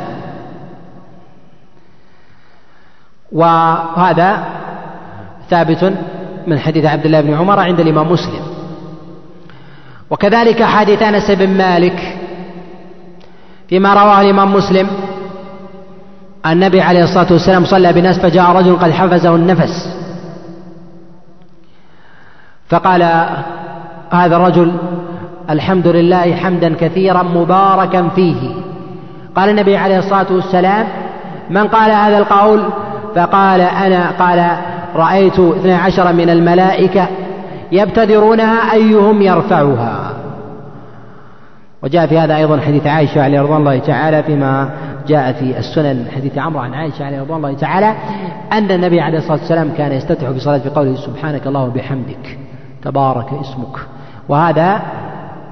وهذا 3.31 4.43
ثابت 5.49 5.93
من 6.47 6.59
حديث 6.59 6.85
عبد 6.85 7.05
الله 7.05 7.21
بن 7.21 7.33
عمر 7.33 7.59
عند 7.59 7.79
الإمام 7.79 8.11
مسلم. 8.11 8.41
وكذلك 10.09 10.63
حديث 10.63 11.01
أنس 11.01 11.31
بن 11.31 11.49
مالك 11.49 12.17
فيما 13.69 13.93
رواه 13.93 14.21
الإمام 14.21 14.53
مسلم 14.53 14.87
النبي 16.45 16.81
عليه 16.81 17.03
الصلاة 17.03 17.27
والسلام 17.31 17.65
صلى 17.65 17.93
بالناس 17.93 18.19
فجاء 18.19 18.51
رجل 18.51 18.75
قد 18.75 18.91
حفزه 18.91 19.35
النفس. 19.35 19.95
فقال 22.69 23.03
هذا 24.11 24.35
الرجل 24.35 24.77
الحمد 25.49 25.87
لله 25.87 26.35
حمدا 26.35 26.75
كثيرا 26.75 27.23
مباركا 27.23 28.07
فيه. 28.15 28.51
قال 29.35 29.49
النبي 29.49 29.77
عليه 29.77 29.99
الصلاة 29.99 30.25
والسلام 30.31 30.87
من 31.49 31.67
قال 31.67 31.91
هذا 31.91 32.17
القول 32.17 32.63
فقال 33.15 33.61
أنا 33.61 34.11
قال 34.11 34.57
رأيت 34.95 35.39
اثني 35.39 35.73
عشر 35.73 36.13
من 36.13 36.29
الملائكة 36.29 37.07
يبتدرونها 37.71 38.73
أيهم 38.73 39.21
يرفعها. 39.21 40.13
وجاء 41.83 42.07
في 42.07 42.19
هذا 42.19 42.35
أيضا 42.35 42.59
حديث 42.59 42.87
عائشة 42.87 43.23
عليه 43.23 43.41
رضوان 43.41 43.59
الله 43.59 43.79
تعالى 43.79 44.23
فيما 44.23 44.69
جاء 45.07 45.33
في 45.33 45.57
السنن 45.57 46.05
حديث 46.15 46.37
عمرو 46.37 46.59
عن 46.59 46.73
عائشة 46.73 47.05
عليه 47.05 47.21
رضوان 47.21 47.37
الله 47.37 47.53
تعالى 47.53 47.95
أن 48.53 48.71
النبي 48.71 49.01
عليه 49.01 49.17
الصلاة 49.17 49.37
والسلام 49.37 49.71
كان 49.77 49.91
يستفتح 49.91 50.29
في 50.29 50.39
صلاة 50.39 50.61
بقوله 50.65 50.95
سبحانك 50.95 51.47
الله 51.47 51.63
وبحمدك 51.63 52.37
تبارك 52.83 53.27
اسمك. 53.33 53.77
وهذا 54.29 54.81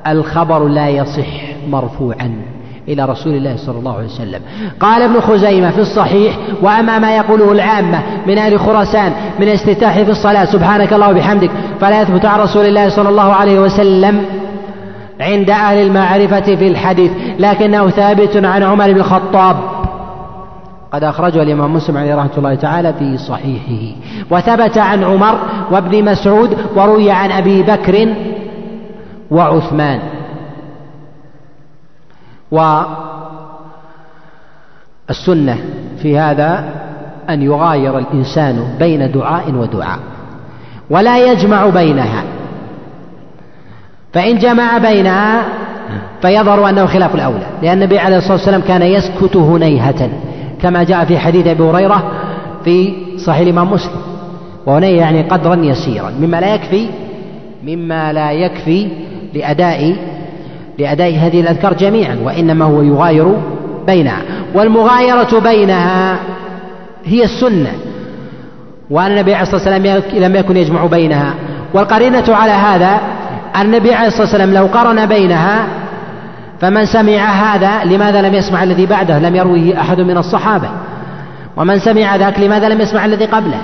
الخبر 0.08 0.68
لا 0.68 0.90
يصح 0.90 1.28
مرفوعا 1.70 2.42
إلى 2.88 3.06
رسول 3.06 3.34
الله 3.34 3.56
صلى 3.58 3.80
الله 3.80 3.96
عليه 3.96 4.06
وسلم. 4.06 4.42
قال 4.80 5.02
ابن 5.02 5.20
خزيمة 5.20 5.72
في 5.72 5.82
الصحيح 5.82 6.38
وأما 6.62 7.00
ما 7.00 7.18
يقوله 7.18 7.52
العامة 7.52 8.02
من 8.28 8.38
أهل 8.38 8.60
خراسان 8.60 9.14
من 9.40 9.48
الاستفتاح 9.48 10.02
في 10.02 10.12
الصلاة 10.12 10.46
سبحانك 10.46 10.94
الله 10.94 11.10
وبحمدك 11.10 11.52
فلا 11.80 12.02
يثبت 12.02 12.26
عن 12.26 12.40
رسول 12.40 12.66
الله 12.66 12.90
صلى 12.90 13.10
الله 13.10 13.34
عليه 13.34 13.60
وسلم 13.60 14.26
عند 15.20 15.50
أهل 15.50 15.78
المعرفة 15.78 16.56
في 16.56 16.68
الحديث 16.68 17.12
لكنه 17.40 17.90
ثابت 17.90 18.46
عن 18.46 18.64
عمر 18.64 18.92
بن 18.94 19.00
الخطاب. 19.00 19.56
قد 20.92 21.04
أخرجه 21.04 21.44
الإمام 21.44 21.74
مسلم 21.74 21.98
عليه 21.98 22.16
رحمة 22.16 22.38
الله 22.38 22.56
تعالى 22.56 22.94
في 22.94 23.18
صحيحه. 23.18 23.96
وثبت 24.32 24.78
عن 24.78 25.04
عمر 25.04 25.40
وابن 25.72 26.06
مسعود 26.06 26.58
وروي 26.76 27.12
عن 27.12 27.32
أبي 27.32 27.64
بكر 27.64 28.08
وعثمان. 29.32 30.00
والسنة 35.10 35.58
في 36.02 36.20
هذا 36.20 36.74
أن 37.30 37.42
يغاير 37.42 37.98
الإنسان 37.98 38.76
بين 38.80 39.12
دعاء 39.12 39.52
ودعاء 39.52 40.00
ولا 40.90 41.32
يجمع 41.32 41.70
بينها. 41.70 42.24
فإن 44.14 44.38
جمع 44.38 44.78
بينها 44.78 45.46
فيظهر 46.22 46.70
أنه 46.70 46.86
خلاف 46.86 47.16
الأولى 47.16 47.48
لأن 47.62 47.78
النبي 47.78 48.00
عليه 48.00 48.18
الصلاة 48.18 48.34
والسلام 48.34 48.62
كان 48.62 48.82
يسكت 48.82 49.36
هنيهة 49.36 50.10
كما 50.62 50.84
جاء 50.84 51.06
في 51.06 51.20
حديث 51.20 51.48
أبي 51.48 51.64
هريرة 51.64 52.12
في 52.64 52.94
صحيح 53.18 53.42
الإمام 53.42 53.72
مسلم. 53.72 54.02
وهنيه 54.66 54.98
يعني 54.98 55.22
قدرا 55.22 55.56
يسيرا 55.56 56.10
مما 56.20 56.42
لا 56.42 56.56
يكفي 56.56 56.90
مما 57.64 58.14
لا 58.14 58.32
يكفي 58.32 58.88
لأداء 59.34 59.96
لأداء 60.80 61.18
هذه 61.18 61.42
الأذكار 61.42 61.74
جميعا 61.74 62.18
وإنما 62.24 62.66
هو 62.66 62.82
يغاير 62.82 63.38
بينها. 63.88 64.22
والمغايرة 64.54 65.40
بينها 65.40 66.18
هي 67.06 67.24
السنة. 67.24 67.72
وأن 68.90 69.12
النبي 69.12 69.34
عليه 69.34 69.44
الصلاة 69.44 69.76
والسلام 69.76 70.02
لم 70.24 70.36
يكن 70.36 70.58
يجمع 70.58 70.86
بينها. 70.86 71.34
والقرينة 71.74 72.24
على 72.30 72.52
هذا 72.52 73.00
النبي 73.62 73.94
عليه 73.94 74.08
الصلاة 74.08 74.24
والسلام 74.24 74.54
لو 74.54 74.66
قرن 74.66 75.06
بينها 75.06 75.68
فمن 76.60 76.86
سمع 76.86 77.26
هذا 77.26 77.84
لماذا 77.86 78.22
لم 78.22 78.34
يسمع 78.34 78.64
الذي 78.64 78.86
بعده؟ 78.86 79.20
لم 79.20 79.36
يرويه 79.36 79.82
أحد 79.82 80.02
من 80.02 80.18
الصحابة. 80.18 80.70
ومن 81.58 81.80
سمع 81.80 82.16
ذاك 82.16 82.40
لماذا 82.40 82.70
لم 82.70 82.82
يسمع 82.82 83.06
الذي 83.06 83.26
قبله؟ 83.26 83.62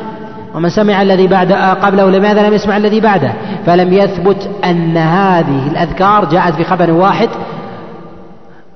ومن 0.55 0.69
سمع 0.69 1.01
الذي 1.01 1.27
بعد 1.27 1.51
قبله 1.53 2.09
لماذا 2.09 2.47
لم 2.47 2.53
يسمع 2.53 2.77
الذي 2.77 2.99
بعده؟ 2.99 3.33
فلم 3.65 3.93
يثبت 3.93 4.49
أن 4.65 4.97
هذه 4.97 5.67
الأذكار 5.67 6.25
جاءت 6.25 6.55
في 6.55 6.63
خبر 6.63 6.91
واحد 6.91 7.29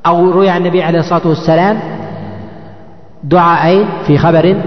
أو 0.05 0.31
روي 0.31 0.49
عن 0.49 0.61
النبي 0.61 0.83
عليه 0.83 0.99
الصلاة 0.99 1.27
والسلام 1.27 1.79
دعاءين 3.23 3.85
في 4.07 4.17
خبر 4.17 4.61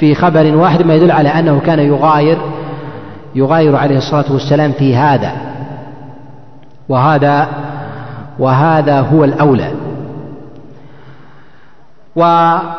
في 0.00 0.14
خبر 0.14 0.56
واحد 0.56 0.82
ما 0.82 0.94
يدل 0.94 1.10
على 1.10 1.28
أنه 1.28 1.60
كان 1.66 1.78
يغاير 1.78 2.38
يغاير 3.34 3.76
عليه 3.76 3.96
الصلاة 3.96 4.32
والسلام 4.32 4.72
في 4.72 4.96
هذا. 4.96 5.32
وهذا 6.88 7.48
وهذا 8.38 9.00
هو 9.00 9.24
الأولى. 9.24 9.72
وبعد 12.16 12.70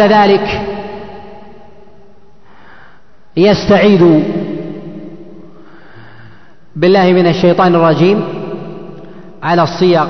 ذلك 0.00 0.73
يستعيذ 3.36 4.22
بالله 6.76 7.12
من 7.12 7.26
الشيطان 7.26 7.74
الرجيم 7.74 8.24
على 9.42 9.62
الصيغ 9.62 10.06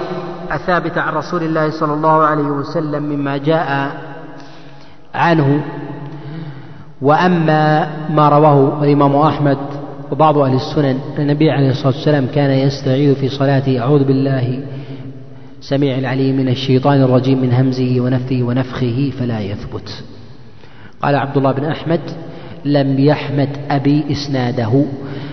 الثابتة 0.52 1.00
عن 1.00 1.14
رسول 1.14 1.42
الله 1.42 1.70
صلى 1.70 1.94
الله 1.94 2.22
عليه 2.22 2.42
وسلم 2.42 3.02
مما 3.02 3.36
جاء 3.36 3.90
عنه. 5.14 5.64
وأما 7.02 7.90
ما 8.10 8.28
رواه 8.28 8.84
الإمام 8.84 9.16
أحمد 9.16 9.58
وبعض 10.12 10.38
أهل 10.38 10.54
السنن 10.54 10.98
النبي 11.18 11.50
عليه 11.50 11.70
الصلاة 11.70 11.96
والسلام 11.96 12.26
كان 12.34 12.50
يستعيذ 12.50 13.14
في 13.14 13.28
صلاته. 13.28 13.80
أعوذ 13.80 14.04
بالله 14.04 14.66
سميع 15.60 15.98
العليم 15.98 16.36
من 16.36 16.48
الشيطان 16.48 17.02
الرجيم 17.02 17.40
من 17.42 17.52
همزه 17.52 18.00
ونفثه 18.00 18.42
ونفخه 18.42 19.12
فلا 19.18 19.40
يثبت. 19.40 20.04
قال 21.02 21.14
عبد 21.14 21.36
الله 21.36 21.52
بن 21.52 21.64
أحمد 21.64 22.00
لم 22.64 22.98
يحمد 22.98 23.48
أبي 23.70 24.04
إسناده. 24.12 24.84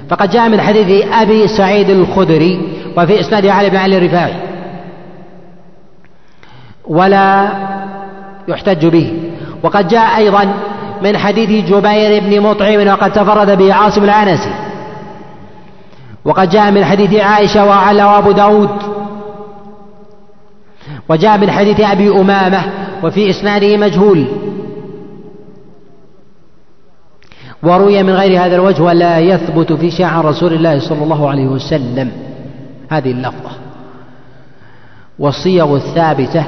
فقد 0.09 0.29
جاء 0.29 0.49
من 0.49 0.61
حديث 0.61 1.05
أبي 1.13 1.47
سعيد 1.47 1.89
الخدري 1.89 2.61
وفي 2.97 3.19
إسناد 3.19 3.45
علي 3.45 3.69
بن 3.69 3.77
علي 3.77 3.97
الرفاعي 3.97 4.34
ولا 6.88 7.49
يحتج 8.47 8.86
به. 8.86 9.13
وقد 9.63 9.88
جاء 9.88 10.17
أيضا 10.17 10.53
من 11.03 11.17
حديث 11.17 11.65
جبير 11.65 12.21
بن 12.23 12.41
مطعم 12.41 12.88
وقد 12.88 13.11
تفرد 13.11 13.57
به 13.57 13.73
عاصم 13.73 14.03
العنسي 14.03 14.53
وقد 16.25 16.49
جاء 16.49 16.71
من 16.71 16.86
حديث 16.86 17.13
عائشة 17.13 17.65
وعلى 17.65 18.03
وأبو 18.03 18.32
داود. 18.32 18.69
وجاء 21.09 21.38
من 21.38 21.51
حديث 21.51 21.79
أبي 21.79 22.09
أمامة 22.09 22.61
وفي 23.03 23.29
إسناده 23.29 23.77
مجهول. 23.77 24.25
وروي 27.64 28.03
من 28.03 28.14
غير 28.14 28.45
هذا 28.45 28.55
الوجه 28.55 28.84
ولا 28.84 29.20
يثبت 29.20 29.74
في 29.74 30.03
عن 30.03 30.24
رسول 30.24 30.53
الله 30.53 30.80
صلى 30.80 31.03
الله 31.03 31.30
عليه 31.30 31.47
وسلم. 31.47 32.12
هذه 32.89 33.12
اللفظة. 33.12 33.51
والصيغ 35.20 35.76
الثابتة 35.76 36.45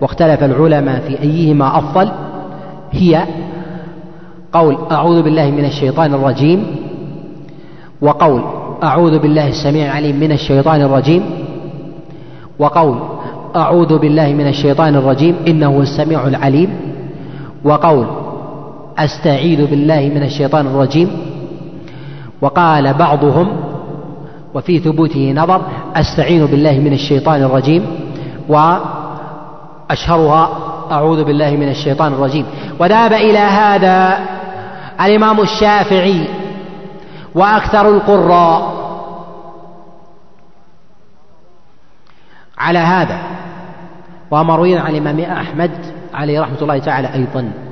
واختلف 0.00 0.44
العلماء 0.44 1.00
في 1.00 1.22
أيهما 1.22 1.78
أفضل 1.78 2.10
هي 2.92 3.22
قول 4.52 4.76
أعوذ 4.92 5.22
بالله 5.22 5.50
من 5.50 5.64
الشيطان 5.64 6.14
الرجيم 6.14 6.66
وقول 8.00 8.42
أعوذ 8.82 9.18
بالله 9.18 9.48
السميع 9.48 9.86
العليم 9.86 10.16
من 10.20 10.32
الشيطان 10.32 10.82
الرجيم 10.82 11.22
وقول 12.58 12.98
أعوذ 13.56 13.98
بالله 13.98 14.32
من 14.32 14.48
الشيطان 14.48 14.96
الرجيم 14.96 15.36
إنه 15.48 15.80
السميع 15.80 16.26
العليم 16.26 16.70
وقول 17.64 18.06
أستعيذ 18.98 19.66
بالله 19.66 20.10
من 20.14 20.22
الشيطان 20.22 20.66
الرجيم. 20.66 21.36
وقال 22.40 22.94
بعضهم 22.94 23.56
وفي 24.54 24.78
ثبوته 24.78 25.32
نظر 25.36 25.62
أستعين 25.94 26.46
بالله 26.46 26.78
من 26.78 26.92
الشيطان 26.92 27.42
الرجيم. 27.42 27.86
وأشهرها 28.48 30.48
أعوذ 30.92 31.24
بالله 31.24 31.50
من 31.50 31.68
الشيطان 31.68 32.12
الرجيم. 32.12 32.46
وذهب 32.78 33.12
إلى 33.12 33.38
هذا 33.38 34.18
الإمام 35.00 35.40
الشافعي 35.40 36.28
وأكثر 37.34 37.88
القراء 37.88 38.76
على 42.58 42.78
هذا. 42.78 43.18
ومروي 44.30 44.78
عن 44.78 44.90
الإمام 44.90 45.20
أحمد 45.20 45.70
عليه 46.14 46.40
رحمة 46.40 46.58
الله 46.62 46.78
تعالى 46.78 47.14
أيضا. 47.14 47.65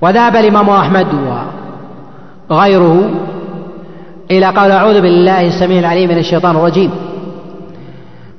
وذهب 0.00 0.36
الإمام 0.36 0.70
أحمد 0.70 1.06
وغيره 2.50 3.10
إلى 4.30 4.46
قول 4.46 4.70
أعوذ 4.70 5.00
بالله 5.00 5.46
السميع 5.46 5.78
العليم 5.78 6.10
من 6.10 6.18
الشيطان 6.18 6.56
الرجيم. 6.56 6.90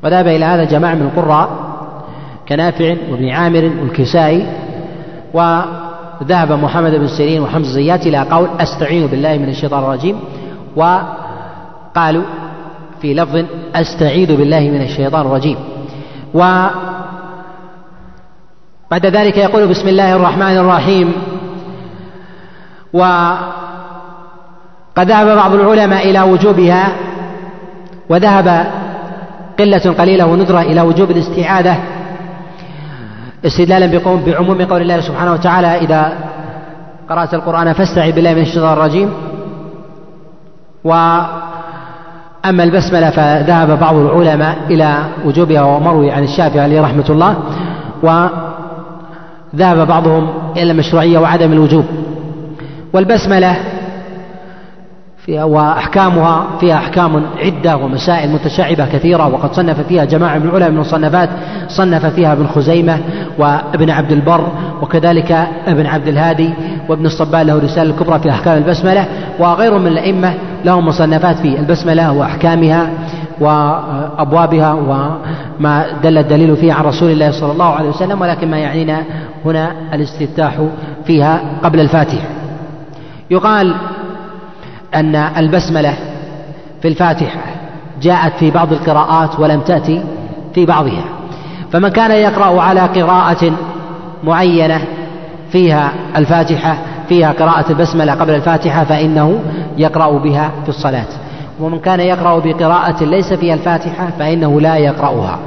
وذهب 0.04 0.28
إلى 0.28 0.46
هذا 0.46 0.64
جماعة 0.64 0.96
من 0.96 1.02
القراء 1.02 1.50
كنافع 2.50 2.96
وابن 3.12 3.30
عامر 3.30 3.72
والكسائي 3.82 4.48
وذهب 5.34 6.52
محمد 6.52 6.92
بن 6.92 7.08
سيرين 7.08 7.42
وحمزة 7.42 7.74
زيات 7.74 8.08
إلى 8.08 8.18
قول 8.18 8.48
أستعين 8.60 9.08
بالله 9.08 9.38
من 9.38 9.50
الشيطان 9.50 9.84
الرجيم 9.84 10.20
وقالوا 10.76 12.24
في 13.02 13.14
لفظ 13.14 13.44
أستعيذ 13.76 14.38
بالله 14.38 14.60
من 14.60 14.82
الشيطان 14.82 15.26
الرجيم. 15.26 15.58
وبعد 16.34 16.76
ذلك 19.06 19.38
يقول 19.38 19.68
بسم 19.68 19.88
الله 19.88 20.16
الرحمن 20.16 20.58
الرحيم 20.58 21.14
وقد 22.94 23.48
ذهب 25.00 25.36
بعض 25.36 25.54
العلماء 25.54 26.10
إلى 26.10 26.22
وجوبها 26.22 26.88
وذهب 28.10 28.68
قلة 29.60 29.96
قليلة 30.00 30.26
وندرة 30.26 30.62
إلى 30.62 30.82
وجوب 30.82 31.12
الاستعاذة 31.12 31.78
استدلالا 33.46 34.00
بعموم 34.26 34.62
قول 34.62 34.82
الله 34.82 35.02
سبحانه 35.02 35.34
وتعالى 35.34 35.78
إذا 35.78 36.14
قرأت 37.10 37.34
القرآن 37.34 37.74
فاستعذ 37.74 38.12
بالله 38.12 38.34
من 38.34 38.42
الشيطان 38.42 38.74
الرجيم. 38.74 39.14
وأما 40.84 42.64
البسملة 42.64 43.10
فذهب 43.10 43.80
بعض 43.80 43.96
العلماء 43.96 44.58
إلى 44.70 44.98
وجوبها 45.26 45.62
ومروي 45.62 46.12
عن 46.12 46.24
الشافعي 46.24 46.60
عليه 46.60 46.82
رحمة 46.82 47.06
الله 47.10 47.36
وذهب 48.04 49.88
بعضهم 49.88 50.30
إلى 50.58 50.72
المشروعية 50.72 51.18
وعدم 51.20 51.54
الوجوب. 51.54 51.86
والبسملة 52.94 53.58
فيها 55.26 55.44
وأحكامها 55.44 56.48
فيها 56.60 56.76
أحكام 56.76 57.24
عدة 57.38 57.78
ومسائل 57.78 58.32
متشعبة 58.32 58.86
كثيرة 58.86 59.28
وقد 59.28 59.54
صنف 59.54 59.80
فيها 59.80 60.06
جماعة 60.06 60.38
من 60.38 60.46
العلماء 60.46 60.70
من 60.70 60.76
المصنفات 60.76 61.30
صنف 61.68 62.06
فيها 62.06 62.34
ابن 62.34 62.48
خزيمة 62.48 63.00
وابن 63.38 63.90
عبد 63.90 64.12
البر 64.12 64.48
وكذلك 64.82 65.48
ابن 65.68 65.86
عبد 65.86 66.08
الهادي 66.08 66.50
وابن 66.90 67.06
الصبان 67.06 67.48
له 67.48 67.60
رسالة 67.60 67.96
كبرى 67.96 68.20
في 68.20 68.30
أحكام 68.30 68.58
البسملة 68.58 69.06
وغيرهم 69.40 69.82
من 69.82 69.88
الأئمة 69.88 70.34
لهم 70.66 70.86
مصنفات 70.86 71.36
في 71.36 71.60
البسملة 71.60 72.12
وأحكامها 72.12 72.90
وأبوابها 73.40 74.74
وما 74.74 75.86
دل 76.04 76.18
الدليل 76.18 76.56
فيه 76.58 76.74
عن 76.74 76.84
رسول 76.84 77.12
الله 77.12 77.32
صلى 77.32 77.52
الله 77.52 77.74
عليه 77.74 77.90
وسلم 77.90 78.22
ولكن 78.22 78.52
ما 78.52 78.58
يعنينا 78.58 79.04
هنا 79.46 79.72
الاستفتاح 79.94 80.54
فيها 81.06 81.42
قبل 81.64 81.80
الفاتحة. 81.80 82.28
يقال 83.30 83.76
أن 84.96 85.16
البسملة 85.16 85.94
في 86.82 86.88
الفاتحة 86.88 87.40
جاءت 88.02 88.34
في 88.34 88.52
بعض 88.52 88.74
القراءات 88.74 89.40
ولم 89.40 89.62
تأتي 89.62 90.04
في 90.54 90.66
بعضها. 90.66 91.04
فمن 91.72 91.90
كان 91.90 92.12
يقرأ 92.12 92.62
على 92.62 92.80
قراءة 92.80 93.52
معينة 94.24 94.82
فيها 95.52 95.92
الفاتحة 96.16 96.78
فيها 97.10 97.32
قراءة 97.32 97.72
البسملة 97.72 98.14
قبل 98.14 98.36
الفاتحة 98.36 98.84
فإنه 98.84 99.40
يقرأ 99.78 100.18
بها 100.18 100.52
في 100.64 100.70
الصلاة. 100.70 101.08
ومن 101.60 101.80
كان 101.80 102.00
يقرأ 102.00 102.40
بقراءة 102.40 103.04
ليس 103.04 103.34
فيها 103.34 103.54
الفاتحة 103.54 104.10
فإنه 104.20 104.62
لا 104.62 104.76
يقرأها. 104.76 105.40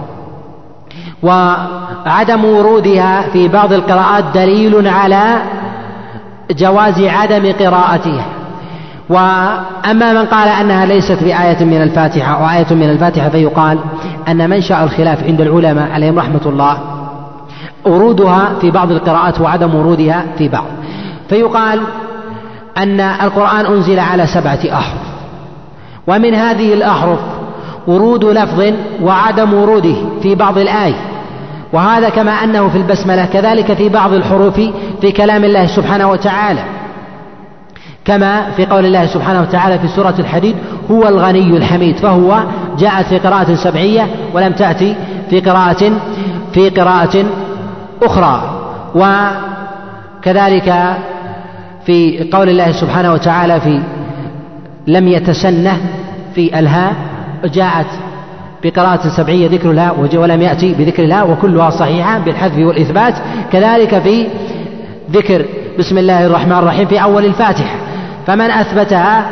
وعدم 1.23 2.45
ورودها 2.45 3.23
في 3.23 3.49
بعض 3.49 3.73
القراءات 3.73 4.25
دليل 4.35 4.89
على 4.89 5.43
جواز 6.51 7.01
عدم 7.01 7.53
قراءتها 7.53 8.25
وأما 9.09 10.13
من 10.13 10.27
قال 10.27 10.49
أنها 10.49 10.87
ليست 10.87 11.25
بآية 11.25 11.65
من 11.65 11.83
الفاتحة 11.83 12.35
أو 12.35 12.51
آية 12.51 12.75
من 12.75 12.91
الفاتحة 12.91 13.29
فيقال 13.29 13.79
أن 14.29 14.51
منشأ 14.51 14.85
الخلاف 14.85 15.25
عند 15.25 15.41
العلماء 15.41 15.91
عليهم 15.91 16.19
رحمة 16.19 16.41
الله 16.47 16.79
ورودها 17.87 18.53
في 18.61 18.71
بعض 18.71 18.91
القراءات 18.93 19.41
وعدم 19.41 19.75
ورودها 19.75 20.25
في 20.39 20.49
بعض. 20.49 20.65
فيقال 21.29 21.81
أن 22.79 23.01
القرآن 23.01 23.67
أنزل 23.67 23.99
على 23.99 24.27
سبعة 24.27 24.61
أحرف 24.73 25.01
ومن 26.07 26.35
هذه 26.35 26.75
الأحرف 26.75 27.19
ورود 27.87 28.25
لفظ 28.25 28.73
وعدم 29.03 29.55
وروده 29.55 29.97
في 30.23 30.35
بعض 30.35 30.59
الآية. 30.59 31.10
وهذا 31.73 32.09
كما 32.09 32.33
أنه 32.33 32.69
في 32.69 32.79
البسملة 32.79 33.25
كذلك 33.25 33.73
في 33.73 33.89
بعض 33.89 34.13
الحروف 34.13 34.61
في 35.01 35.13
كلام 35.13 35.45
الله 35.45 35.67
سبحانه 35.67 36.11
وتعالى. 36.11 36.65
كما 38.05 38.51
في 38.51 38.67
قول 38.67 38.87
الله 38.87 39.07
سبحانه 39.07 39.41
وتعالى 39.41 39.79
في 39.79 39.89
سورة 39.89 40.15
الحديد 40.19 40.57
هو 40.91 41.09
الغني 41.09 41.57
الحميد. 41.57 41.97
فهو 41.97 42.43
جاءت 42.79 43.07
في 43.07 43.19
قراءة 43.19 43.55
سبعية 43.55 44.07
ولم 44.35 44.53
تأتي 44.53 44.95
في 45.31 45.41
قراءة 45.41 45.93
في 46.53 46.69
قراءة 46.69 47.25
أخرى. 48.03 48.61
وكذلك 48.95 50.75
في 51.87 52.31
قول 52.33 52.49
الله 52.49 52.73
سبحانه 52.73 53.13
وتعالى 53.13 53.61
في 53.61 53.83
لم 54.87 55.09
يتسنه 55.09 55.81
في 56.35 56.59
الهاء 56.59 56.95
جاءت 57.45 57.87
بقراءة 58.65 59.09
سبعية 59.09 59.49
ذكر 59.49 59.71
الهاء 59.71 60.09
ولم 60.15 60.43
يأتي 60.43 60.75
بذكر 60.75 61.05
الهاء 61.05 61.31
وكلها 61.31 61.71
صحيحة 61.71 62.19
بالحذف 62.19 62.59
والإثبات. 62.59 63.15
كذلك 63.53 63.99
في 63.99 64.27
ذكر 65.11 65.45
بسم 65.79 65.99
الله 65.99 66.27
الرحمن 66.27 66.53
الرحيم 66.53 66.87
في 66.87 67.03
أول 67.03 67.25
الفاتحة. 67.25 67.77
فمن 68.27 68.51
أثبتها 68.51 69.27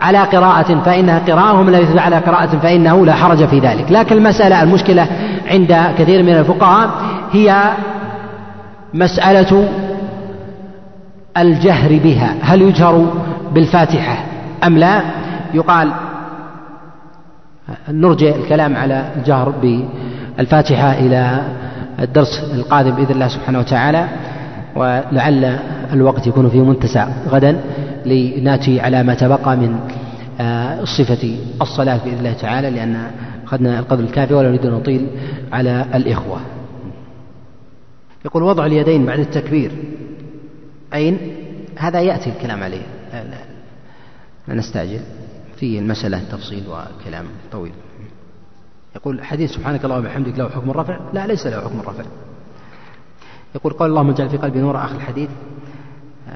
على 0.00 0.18
قراءة 0.18 0.80
فإنها 0.84 1.18
قراءة 1.18 1.60
ومن 1.60 1.72
لم 1.72 1.82
يثبت 1.82 1.98
على 1.98 2.16
قراءة 2.16 2.46
فإنه 2.46 3.06
لا 3.06 3.14
حرج 3.14 3.44
في 3.44 3.58
ذلك. 3.58 3.84
لكن 3.90 4.16
المسألة 4.16 4.62
المشكلة 4.62 5.06
عند 5.50 5.78
كثير 5.98 6.22
من 6.22 6.32
الفقهاء 6.32 6.90
هي 7.32 7.72
مسألة 8.94 9.68
الجهر 11.38 11.98
بها. 12.04 12.34
هل 12.42 12.62
يجهر 12.62 13.06
بالفاتحة 13.54 14.24
أم 14.64 14.78
لا؟ 14.78 15.00
يقال 15.54 15.92
نرجع 17.88 18.34
الكلام 18.34 18.76
على 18.76 19.12
الجهر 19.16 19.50
بالفاتحة 19.50 20.92
إلى 20.92 21.42
الدرس 21.98 22.50
القادم 22.54 22.90
بإذن 22.90 23.10
الله 23.10 23.28
سبحانه 23.28 23.58
وتعالى 23.58 24.08
ولعل 24.76 25.58
الوقت 25.92 26.26
يكون 26.26 26.50
فيه 26.50 26.64
منتسع 26.64 27.08
غدا 27.28 27.60
لناتي 28.06 28.80
على 28.80 29.02
ما 29.02 29.14
تبقى 29.14 29.56
من 29.56 29.80
آه، 30.40 30.84
صفة 30.84 31.36
الصلاة 31.62 31.96
بإذن 32.04 32.18
الله 32.18 32.32
تعالى 32.32 32.70
لأن 32.70 33.10
أخذنا 33.44 33.78
القدر 33.78 34.04
الكافي 34.04 34.34
ولا 34.34 34.48
نريد 34.48 34.66
أن 34.66 34.72
نطيل 34.72 35.06
على 35.52 35.86
الإخوة. 35.94 36.40
يقول 38.24 38.42
وضع 38.42 38.66
اليدين 38.66 39.06
بعد 39.06 39.18
التكبير. 39.18 39.70
أين؟ 40.94 41.18
هذا 41.76 42.00
يأتي 42.00 42.30
الكلام 42.30 42.62
عليه. 42.62 42.82
لا, 43.12 43.24
لا, 43.24 43.36
لا 44.48 44.54
نستعجل. 44.54 45.00
في 45.60 45.78
المسألة 45.78 46.22
تفصيل 46.32 46.62
وكلام 46.68 47.24
طويل. 47.52 47.72
يقول 48.96 49.24
حديث 49.24 49.50
سبحانك 49.50 49.84
اللهم 49.84 49.98
وبحمدك 49.98 50.38
له 50.38 50.48
حكم 50.48 50.70
الرفع 50.70 50.98
لا 51.12 51.26
ليس 51.26 51.46
له 51.46 51.60
حكم 51.60 51.80
الرفع 51.80 52.04
يقول 53.54 53.72
قال 53.72 53.90
اللهم 53.90 54.10
اجعل 54.10 54.28
في 54.28 54.36
قلبي 54.36 54.58
نور. 54.58 54.76
آخر 54.76 54.96
الحديث 54.96 55.28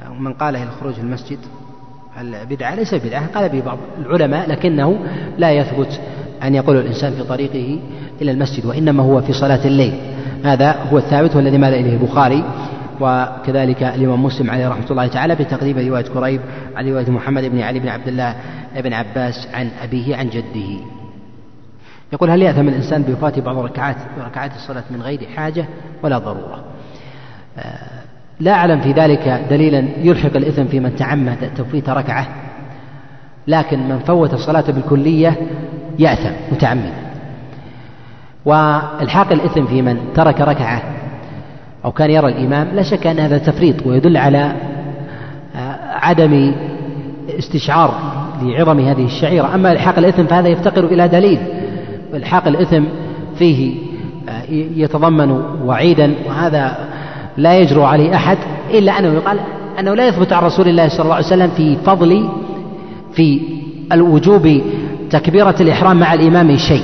ومن 0.09 0.33
قاله 0.33 0.63
الخروج 0.63 0.99
المسجد 0.99 1.39
البدعة 2.21 2.75
ليس 2.75 2.93
بدعة. 2.93 3.27
قال 3.27 3.49
به 3.49 3.61
بعض 3.61 3.77
العلماء 3.99 4.49
لكنه 4.49 4.99
لا 5.37 5.51
يثبت 5.51 6.01
أن 6.43 6.55
يقول 6.55 6.77
الإنسان 6.77 7.13
في 7.13 7.23
طريقه 7.23 7.79
إلى 8.21 8.31
المسجد 8.31 8.65
وإنما 8.65 9.03
هو 9.03 9.21
في 9.21 9.33
صلاة 9.33 9.67
الليل. 9.67 9.93
هذا 10.43 10.71
هو 10.71 10.97
الثابت 10.97 11.35
والذي 11.35 11.57
مال 11.57 11.73
إليه؟ 11.73 11.93
البخاري 11.93 12.43
وكذلك 13.01 13.83
الإمام 13.83 14.23
مسلم 14.23 14.51
عليه 14.51 14.67
رحمة 14.67 14.91
الله 14.91 15.07
تعالى 15.07 15.35
بتقديم 15.35 15.77
رواية 15.89 16.03
كريب 16.03 16.41
عن 16.75 16.89
رواية 16.89 17.09
محمد 17.09 17.43
بن 17.43 17.61
علي 17.61 17.79
بن 17.79 17.87
عبد 17.87 18.07
الله 18.07 18.35
بن 18.75 18.93
عباس 18.93 19.47
عن 19.53 19.69
أبيه 19.83 20.15
عن 20.15 20.29
جده. 20.29 20.85
يقول 22.13 22.29
هل 22.29 22.41
يأثم 22.41 22.67
الإنسان 22.67 23.03
بوفاة 23.03 23.41
بعض 23.41 23.57
ركعات 23.57 23.95
ركعات 24.25 24.51
الصلاة 24.55 24.83
من 24.91 25.01
غير 25.01 25.19
حاجة؟ 25.35 25.65
ولا 26.03 26.17
ضرورة. 26.17 26.63
لا 28.39 28.51
أعلم 28.51 28.81
في 28.81 28.91
ذلك 28.91 29.45
دليلا 29.49 29.87
يلحق 29.97 30.35
الإثم 30.35 30.65
في 30.65 30.79
من 30.79 30.95
تعمد 30.95 31.51
تفويت 31.57 31.89
ركعة 31.89 32.27
لكن 33.47 33.89
من 33.89 33.99
فوت 33.99 34.33
الصلاة 34.33 34.71
بالكلية 34.71 35.37
يأثم 35.99 36.31
متعمدا 36.51 36.93
والحاق 38.45 39.31
الإثم 39.31 39.65
في 39.65 39.81
من 39.81 40.13
ترك 40.15 40.41
ركعة 40.41 40.81
أو 41.85 41.91
كان 41.91 42.11
يرى 42.11 42.27
الإمام 42.27 42.67
لا 42.75 42.83
شك 42.83 43.07
أن 43.07 43.19
هذا 43.19 43.37
تفريط 43.37 43.87
ويدل 43.87 44.17
على 44.17 44.51
آه، 45.55 45.77
عدم 45.89 46.53
استشعار 47.39 47.93
لعظم 48.41 48.79
هذه 48.79 49.05
الشعيرة. 49.05 49.55
أما 49.55 49.71
إلحاق 49.71 49.97
الإثم 49.97 50.25
فهذا 50.25 50.47
يفتقر 50.47 50.83
إلى 50.83 51.07
دليل. 51.07 51.39
إلحاق 52.13 52.47
الإثم 52.47 52.83
فيه 53.37 53.75
آه، 54.29 54.43
يتضمن 54.51 55.31
وعيدا 55.65 56.13
وهذا 56.27 56.77
لا 57.37 57.59
يجرؤ 57.59 57.83
عليه 57.83 58.15
أحد 58.15 58.37
إلا 58.73 58.99
أنه 58.99 59.13
يقال 59.13 59.39
أنه 59.79 59.93
لا 59.93 60.07
يثبت 60.07 60.33
عن 60.33 60.43
رسول 60.43 60.67
الله 60.67 60.87
صلى 60.87 61.03
الله 61.03 61.15
عليه 61.15 61.25
وسلم 61.25 61.49
في 61.49 61.75
فضل 61.75 62.29
في 63.13 63.41
الوجوب 63.91 64.61
تكبيرة 65.09 65.55
الإحرام 65.59 65.99
مع 65.99 66.13
الإمام 66.13 66.57
شيء. 66.57 66.83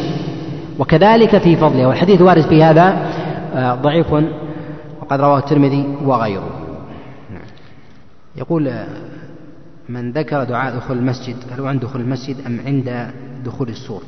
وكذلك 0.79 1.37
في 1.37 1.55
فضله 1.55 1.87
والحديث 1.87 2.21
وارد 2.21 2.41
في 2.41 2.63
هذا 2.63 2.95
آه، 3.55 3.75
ضعيف 3.75 4.13
وقد 5.11 5.21
رواه 5.21 5.39
الترمذي 5.39 5.85
وغيره. 6.05 6.49
يقول 8.35 8.67
آه، 8.67 8.87
من 9.89 10.11
ذكر 10.11 10.43
دعاء 10.43 10.75
دخول 10.75 10.97
المسجد 10.97 11.35
هل 11.51 11.59
هو 11.59 11.67
عند 11.67 11.81
دخول 11.81 12.01
المسجد 12.01 12.35
أم 12.47 12.59
عند 12.65 13.11
دخول 13.45 13.69
السور؟ 13.69 14.03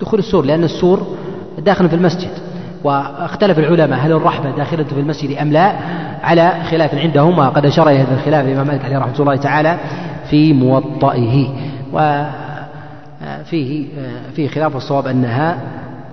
دخول 0.00 0.18
السور 0.18 0.44
لأن 0.44 0.64
السور 0.64 1.16
داخل 1.58 1.88
في 1.88 1.94
المسجد 1.94 2.30
واختلف 2.84 3.58
العلماء 3.58 3.98
هل 3.98 4.12
الرحبة 4.12 4.56
داخلة 4.56 4.84
في 4.84 5.00
المسجد 5.00 5.36
أم 5.36 5.52
لا 5.52 5.76
على 6.22 6.62
خلاف 6.70 6.94
عندهم 6.94 7.38
وقد 7.38 7.66
أشار 7.66 7.88
إلى 7.88 7.98
هذا 7.98 8.14
الخلاف 8.14 8.46
الإمام 8.46 8.66
مالك 8.66 8.84
عليه 8.84 8.98
رحمة 8.98 9.20
الله 9.20 9.36
تعالى 9.36 9.78
في 10.30 10.52
موطئه. 10.52 11.48
وفيه 11.92 13.86
فيه 14.36 14.48
خلاف 14.48 14.76
الصواب 14.76 15.06
أنها 15.06 15.58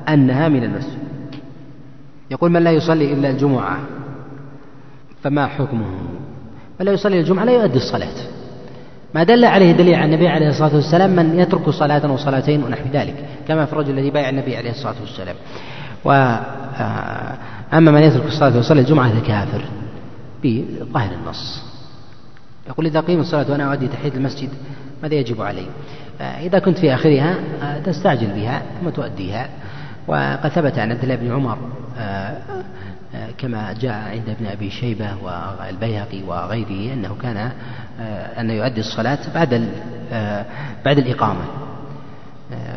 أنها 0.09 0.49
من 0.49 0.63
المسجد. 0.63 1.01
يقول 2.31 2.51
من 2.51 2.63
لا 2.63 2.71
يصلي 2.71 3.13
إلا 3.13 3.29
الجمعة. 3.29 4.00
فما 5.23 5.47
حكمه؟ 5.47 5.87
من 6.79 6.85
لا 6.85 6.91
يصلي 6.91 7.19
الجمعة 7.19 7.45
لا 7.45 7.51
يؤدي 7.51 7.77
الصلاة. 7.77 8.13
ما 9.15 9.23
دل 9.23 9.45
عليه 9.45 9.71
دليل 9.71 9.95
عن 9.95 10.13
النبي 10.13 10.27
عليه 10.27 10.49
الصلاة 10.49 10.75
والسلام 10.75 11.15
من 11.15 11.39
يترك 11.39 11.69
صلاة 11.69 12.11
وصلاتين 12.11 12.63
ونحو 12.63 12.83
ذلك 12.93 13.15
كما 13.47 13.65
في 13.65 13.73
الرجل 13.73 13.97
الذي 13.97 14.09
بايع 14.09 14.29
النبي 14.29 14.57
عليه 14.57 14.71
الصلاة 14.71 14.95
والسلام. 15.01 15.35
وأما 16.05 17.91
من 17.91 18.03
يترك 18.03 18.25
الصلاة 18.25 18.55
ويصلي 18.55 18.79
الجمعة 18.79 19.07
هذا 19.07 19.19
كافر 19.19 19.65
بظاهر 20.43 21.11
النص. 21.13 21.63
يقول 22.67 22.85
إذا 22.85 22.99
قيم 22.99 23.19
الصلاة 23.19 23.51
وأنا 23.51 23.71
أؤدي 23.71 23.87
تحية 23.87 24.13
المسجد 24.15 24.49
ماذا 25.03 25.15
يجب 25.15 25.41
علي؟ 25.41 25.65
إذا 26.21 26.59
كنت 26.59 26.77
في 26.77 26.93
آخرها 26.93 27.35
تستعجل 27.85 28.27
بها 28.27 28.61
ثم 28.81 28.89
تؤديها. 28.89 29.49
وقد 30.07 30.49
ثبت 30.49 30.79
عن 30.79 30.91
عبد 30.91 31.03
الله 31.03 31.15
بن 31.15 31.31
عمر 31.31 31.57
كما 33.41 33.73
جاء 33.73 33.93
عند 33.93 34.29
ابن 34.29 34.45
أبي 34.45 34.69
شيبة 34.69 35.15
والبيهقي 35.23 36.23
وغيره 36.23 36.93
أنه 36.93 37.15
كان 37.21 37.51
أن 38.39 38.49
يؤدي 38.49 38.79
الصلاة 38.79 39.19
بعد 39.35 39.69
بعد 40.85 40.97
الإقامة. 40.97 41.45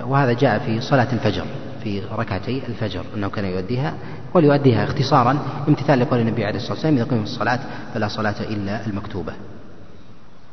وهذا 0.04 0.32
جاء 0.32 0.58
في 0.58 0.80
صلاة 0.80 1.12
الفجر 1.12 1.44
في 1.82 2.02
ركعتي 2.12 2.62
الفجر 2.68 3.04
أنه 3.16 3.28
كان 3.28 3.44
يؤديها 3.44 3.94
وليؤديها 4.34 4.84
اختصارا 4.84 5.38
امتثال 5.68 6.00
لقول 6.00 6.20
النبي 6.20 6.44
عليه 6.44 6.56
الصلاة 6.56 6.72
والسلام 6.72 6.94
إذا 6.94 7.04
قيم 7.04 7.22
الصلاة 7.22 7.60
فلا 7.94 8.08
صلاة 8.08 8.40
إلا 8.40 8.86
المكتوبة. 8.86 9.32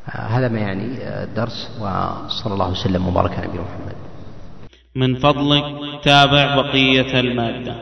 هذا 0.06 0.48
ما 0.48 0.60
يعني 0.60 0.86
الدرس 1.24 1.70
وصلى 1.80 2.54
الله 2.54 2.72
وسلم 2.72 3.08
وبارك 3.08 3.32
على 3.32 3.48
نبينا 3.48 3.64
محمد. 3.64 3.96
من 4.96 5.16
فضلك 5.16 5.64
تابع 6.04 6.56
بقية 6.56 7.20
المادة. 7.20 7.76